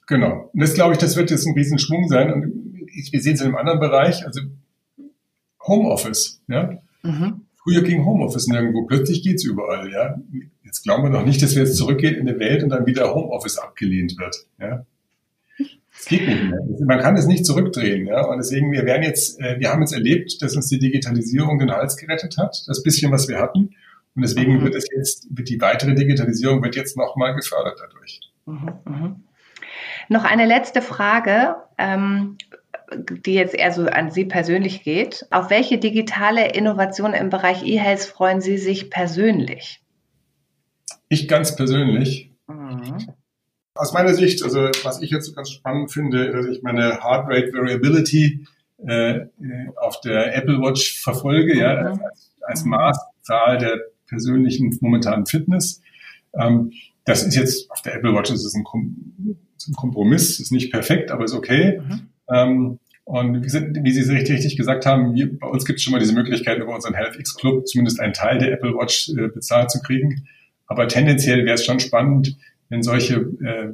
Genau. 0.07 0.49
Und 0.53 0.61
das 0.61 0.73
glaube 0.73 0.93
ich, 0.93 0.99
das 0.99 1.15
wird 1.15 1.31
jetzt 1.31 1.45
ein 1.47 1.53
Riesenschwung 1.53 2.07
sein. 2.07 2.31
Und 2.33 2.53
wir 3.11 3.21
sehen 3.21 3.33
es 3.33 3.41
in 3.41 3.47
einem 3.47 3.55
anderen 3.55 3.79
Bereich, 3.79 4.25
also 4.25 4.41
Homeoffice. 5.65 6.41
Ja? 6.47 6.79
Mhm. 7.03 7.45
Früher 7.63 7.81
ging 7.81 8.05
Homeoffice 8.05 8.47
nirgendwo, 8.47 8.85
plötzlich 8.85 9.23
geht's 9.23 9.45
überall. 9.45 9.89
Ja? 9.91 10.19
Jetzt 10.63 10.83
glauben 10.83 11.03
wir 11.03 11.09
noch 11.09 11.25
nicht, 11.25 11.41
dass 11.41 11.55
wir 11.55 11.63
jetzt 11.63 11.77
zurückgehen 11.77 12.15
in 12.15 12.27
eine 12.27 12.39
Welt 12.39 12.63
und 12.63 12.69
dann 12.69 12.85
wieder 12.85 13.13
Homeoffice 13.13 13.57
abgelehnt 13.57 14.17
wird. 14.19 14.45
Ja? 14.59 14.85
Es 15.97 16.05
geht 16.05 16.27
nicht 16.27 16.43
mehr. 16.43 16.59
Man 16.85 16.99
kann 16.99 17.15
es 17.15 17.27
nicht 17.27 17.45
zurückdrehen. 17.45 18.07
Ja? 18.07 18.25
Und 18.25 18.37
deswegen, 18.37 18.71
wir 18.71 18.85
werden 18.85 19.03
jetzt, 19.03 19.39
äh, 19.39 19.59
wir 19.59 19.69
haben 19.69 19.81
jetzt 19.81 19.93
erlebt, 19.93 20.41
dass 20.41 20.55
uns 20.55 20.67
die 20.67 20.79
Digitalisierung 20.79 21.59
den 21.59 21.71
Hals 21.71 21.95
gerettet 21.95 22.37
hat, 22.37 22.63
das 22.67 22.83
bisschen, 22.83 23.11
was 23.11 23.27
wir 23.29 23.39
hatten. 23.39 23.75
Und 24.15 24.21
deswegen 24.21 24.57
mhm. 24.57 24.63
wird 24.63 24.75
es 24.75 24.85
jetzt, 24.95 25.27
wird 25.29 25.49
die 25.49 25.61
weitere 25.61 25.95
Digitalisierung 25.95 26.61
wird 26.61 26.75
jetzt 26.75 26.97
nochmal 26.97 27.35
gefördert 27.35 27.79
dadurch. 27.79 28.19
Mhm, 28.45 28.73
mh. 28.85 29.15
Noch 30.09 30.23
eine 30.23 30.45
letzte 30.45 30.81
Frage, 30.81 31.55
ähm, 31.77 32.37
die 33.25 33.33
jetzt 33.33 33.55
eher 33.55 33.71
so 33.71 33.85
an 33.85 34.11
Sie 34.11 34.25
persönlich 34.25 34.83
geht. 34.83 35.25
Auf 35.31 35.49
welche 35.49 35.77
digitale 35.77 36.53
Innovation 36.53 37.13
im 37.13 37.29
Bereich 37.29 37.63
E-Health 37.63 38.01
freuen 38.01 38.41
Sie 38.41 38.57
sich 38.57 38.89
persönlich? 38.89 39.81
Ich 41.09 41.27
ganz 41.27 41.55
persönlich. 41.55 42.31
Mhm. 42.47 42.97
Aus 43.75 43.93
meiner 43.93 44.13
Sicht, 44.13 44.43
also 44.43 44.69
was 44.83 45.01
ich 45.01 45.09
jetzt 45.09 45.35
ganz 45.35 45.49
spannend 45.51 45.91
finde, 45.91 46.31
dass 46.31 46.45
ich 46.45 46.61
meine 46.61 47.03
Heart 47.03 47.27
Rate 47.27 47.53
Variability 47.53 48.45
äh, 48.85 49.21
auf 49.77 50.01
der 50.01 50.35
Apple 50.35 50.59
Watch 50.59 51.01
verfolge, 51.01 51.55
mhm. 51.55 51.59
ja, 51.59 51.75
als, 51.75 52.31
als 52.41 52.65
Maßzahl 52.65 53.57
der 53.57 53.79
persönlichen 54.07 54.77
momentanen 54.81 55.25
Fitness. 55.25 55.81
Ähm, 56.35 56.71
das 57.05 57.23
ist 57.23 57.35
jetzt 57.35 57.69
auf 57.71 57.81
der 57.81 57.95
Apple 57.95 58.13
Watch 58.13 58.31
ist 58.31 58.45
es 58.45 58.55
ein 58.55 58.63
ein 59.67 59.73
Kompromiss, 59.73 60.39
ist 60.39 60.51
nicht 60.51 60.71
perfekt, 60.71 61.11
aber 61.11 61.25
ist 61.25 61.33
okay. 61.33 61.79
Mhm. 61.79 62.09
Ähm, 62.29 62.79
und 63.05 63.43
wie, 63.43 63.83
wie 63.83 63.91
Sie 63.91 64.11
richtig, 64.13 64.35
richtig 64.35 64.57
gesagt 64.57 64.85
haben, 64.85 65.13
wir, 65.13 65.37
bei 65.37 65.47
uns 65.47 65.65
gibt 65.65 65.77
es 65.77 65.83
schon 65.83 65.91
mal 65.91 65.99
diese 65.99 66.13
Möglichkeit, 66.13 66.59
über 66.59 66.73
unseren 66.73 66.93
HealthX 66.93 67.35
Club 67.35 67.67
zumindest 67.67 67.99
einen 67.99 68.13
Teil 68.13 68.39
der 68.39 68.51
Apple 68.53 68.73
Watch 68.73 69.09
äh, 69.09 69.27
bezahlt 69.27 69.71
zu 69.71 69.81
kriegen. 69.81 70.27
Aber 70.67 70.87
tendenziell 70.87 71.45
wäre 71.45 71.55
es 71.55 71.65
schon 71.65 71.79
spannend, 71.79 72.37
wenn 72.69 72.81
solche 72.81 73.15
äh, 73.15 73.73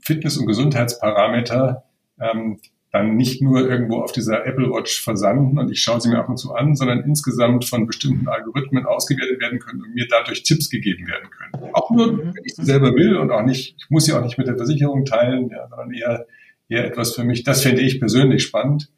Fitness- 0.00 0.36
und 0.36 0.46
Gesundheitsparameter 0.46 1.84
ähm, 2.20 2.58
dann 2.94 3.16
nicht 3.16 3.42
nur 3.42 3.68
irgendwo 3.68 4.02
auf 4.02 4.12
dieser 4.12 4.46
Apple 4.46 4.70
Watch 4.70 5.02
versanden 5.02 5.58
und 5.58 5.68
ich 5.68 5.82
schaue 5.82 6.00
sie 6.00 6.08
mir 6.08 6.18
ab 6.18 6.28
und 6.28 6.36
zu 6.36 6.54
an, 6.54 6.76
sondern 6.76 7.00
insgesamt 7.00 7.64
von 7.64 7.88
bestimmten 7.88 8.28
Algorithmen 8.28 8.86
ausgewertet 8.86 9.40
werden 9.40 9.58
können 9.58 9.82
und 9.82 9.96
mir 9.96 10.06
dadurch 10.08 10.44
Tipps 10.44 10.70
gegeben 10.70 11.08
werden 11.08 11.28
können. 11.28 11.72
Auch 11.72 11.90
nur, 11.90 12.16
wenn 12.16 12.44
ich 12.44 12.54
sie 12.54 12.64
selber 12.64 12.94
will 12.94 13.16
und 13.16 13.32
auch 13.32 13.42
nicht, 13.42 13.74
ich 13.78 13.90
muss 13.90 14.04
sie 14.04 14.12
auch 14.12 14.22
nicht 14.22 14.38
mit 14.38 14.46
der 14.46 14.56
Versicherung 14.56 15.04
teilen, 15.04 15.50
ja, 15.50 15.66
sondern 15.68 15.92
eher, 15.92 16.26
eher 16.68 16.84
etwas 16.86 17.16
für 17.16 17.24
mich. 17.24 17.42
Das 17.42 17.64
fände 17.64 17.82
ich 17.82 17.98
persönlich 17.98 18.44
spannend. 18.44 18.92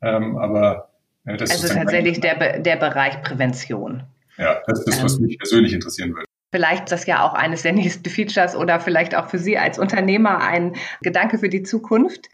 Ähm, 0.00 0.36
aber 0.36 0.92
äh, 1.24 1.36
das 1.36 1.50
also 1.50 1.66
ist 1.66 1.74
tatsächlich 1.74 2.20
der, 2.20 2.60
der 2.60 2.76
Bereich 2.76 3.20
Prävention. 3.22 4.04
Ja, 4.38 4.62
das 4.68 4.78
ist 4.78 4.86
das, 4.86 5.02
was 5.02 5.16
ähm, 5.16 5.26
mich 5.26 5.38
persönlich 5.38 5.72
interessieren 5.72 6.10
würde. 6.10 6.26
Vielleicht 6.52 6.84
ist 6.84 6.92
das 6.92 7.06
ja 7.06 7.28
auch 7.28 7.34
eines 7.34 7.62
der 7.62 7.72
nächsten 7.72 8.08
Features 8.08 8.54
oder 8.54 8.78
vielleicht 8.78 9.16
auch 9.16 9.28
für 9.28 9.38
Sie 9.38 9.58
als 9.58 9.80
Unternehmer 9.80 10.40
ein 10.40 10.76
Gedanke 11.02 11.36
für 11.38 11.48
die 11.48 11.64
Zukunft. 11.64 12.28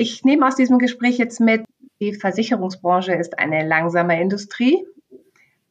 Ich 0.00 0.24
nehme 0.24 0.46
aus 0.46 0.56
diesem 0.56 0.78
Gespräch 0.78 1.18
jetzt 1.18 1.40
mit, 1.40 1.66
die 2.00 2.14
Versicherungsbranche 2.14 3.12
ist 3.12 3.38
eine 3.38 3.68
langsame 3.68 4.18
Industrie 4.18 4.82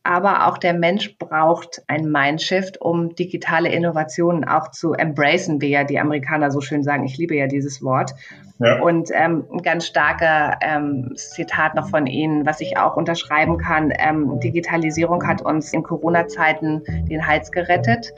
aber 0.09 0.47
auch 0.47 0.57
der 0.57 0.73
Mensch 0.73 1.19
braucht 1.19 1.83
ein 1.85 2.09
Mindshift, 2.09 2.81
um 2.81 3.13
digitale 3.13 3.69
Innovationen 3.69 4.43
auch 4.43 4.71
zu 4.71 4.93
embracen, 4.93 5.61
wie 5.61 5.69
ja 5.69 5.83
die 5.83 5.99
Amerikaner 5.99 6.49
so 6.49 6.61
schön 6.61 6.81
sagen. 6.81 7.05
Ich 7.05 7.17
liebe 7.17 7.35
ja 7.35 7.45
dieses 7.45 7.83
Wort. 7.83 8.15
Ja. 8.57 8.81
Und 8.81 9.09
ähm, 9.13 9.45
ein 9.53 9.61
ganz 9.61 9.85
starker 9.85 10.57
ähm, 10.61 11.13
Zitat 11.15 11.75
noch 11.75 11.89
von 11.89 12.07
Ihnen, 12.07 12.45
was 12.45 12.59
ich 12.59 12.75
auch 12.77 12.97
unterschreiben 12.97 13.57
kann. 13.57 13.93
Ähm, 13.97 14.39
Digitalisierung 14.39 15.25
hat 15.25 15.41
uns 15.43 15.71
in 15.73 15.83
Corona-Zeiten 15.83 16.83
den 17.07 17.25
Hals 17.25 17.51
gerettet. 17.51 18.11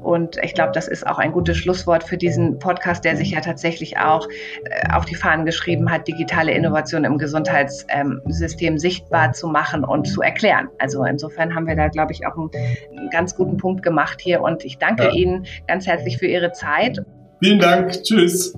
Und 0.00 0.38
ich 0.42 0.54
glaube, 0.54 0.72
das 0.72 0.88
ist 0.88 1.06
auch 1.06 1.18
ein 1.18 1.32
gutes 1.32 1.58
Schlusswort 1.58 2.02
für 2.02 2.16
diesen 2.16 2.58
Podcast, 2.60 3.04
der 3.04 3.16
sich 3.16 3.32
ja 3.32 3.40
tatsächlich 3.40 3.98
auch 3.98 4.26
äh, 4.64 4.90
auf 4.94 5.04
die 5.04 5.16
Fahnen 5.16 5.44
geschrieben 5.44 5.90
hat, 5.90 6.08
digitale 6.08 6.52
Innovation 6.52 7.04
im 7.04 7.18
Gesundheitssystem 7.18 8.78
sichtbar 8.78 9.32
zu 9.32 9.48
machen 9.48 9.84
und 9.84 10.06
zu 10.06 10.22
erklären. 10.22 10.68
Also 10.78 11.07
insofern 11.08 11.54
haben 11.54 11.66
wir 11.66 11.76
da, 11.76 11.88
glaube 11.88 12.12
ich, 12.12 12.26
auch 12.26 12.36
einen, 12.36 12.50
einen 12.96 13.10
ganz 13.10 13.34
guten 13.34 13.56
Punkt 13.56 13.82
gemacht 13.82 14.20
hier. 14.20 14.40
Und 14.40 14.64
ich 14.64 14.78
danke 14.78 15.04
ja. 15.04 15.12
Ihnen 15.12 15.46
ganz 15.66 15.86
herzlich 15.86 16.18
für 16.18 16.26
Ihre 16.26 16.52
Zeit. 16.52 17.02
Vielen 17.40 17.60
Dank. 17.60 18.02
Tschüss. 18.02 18.54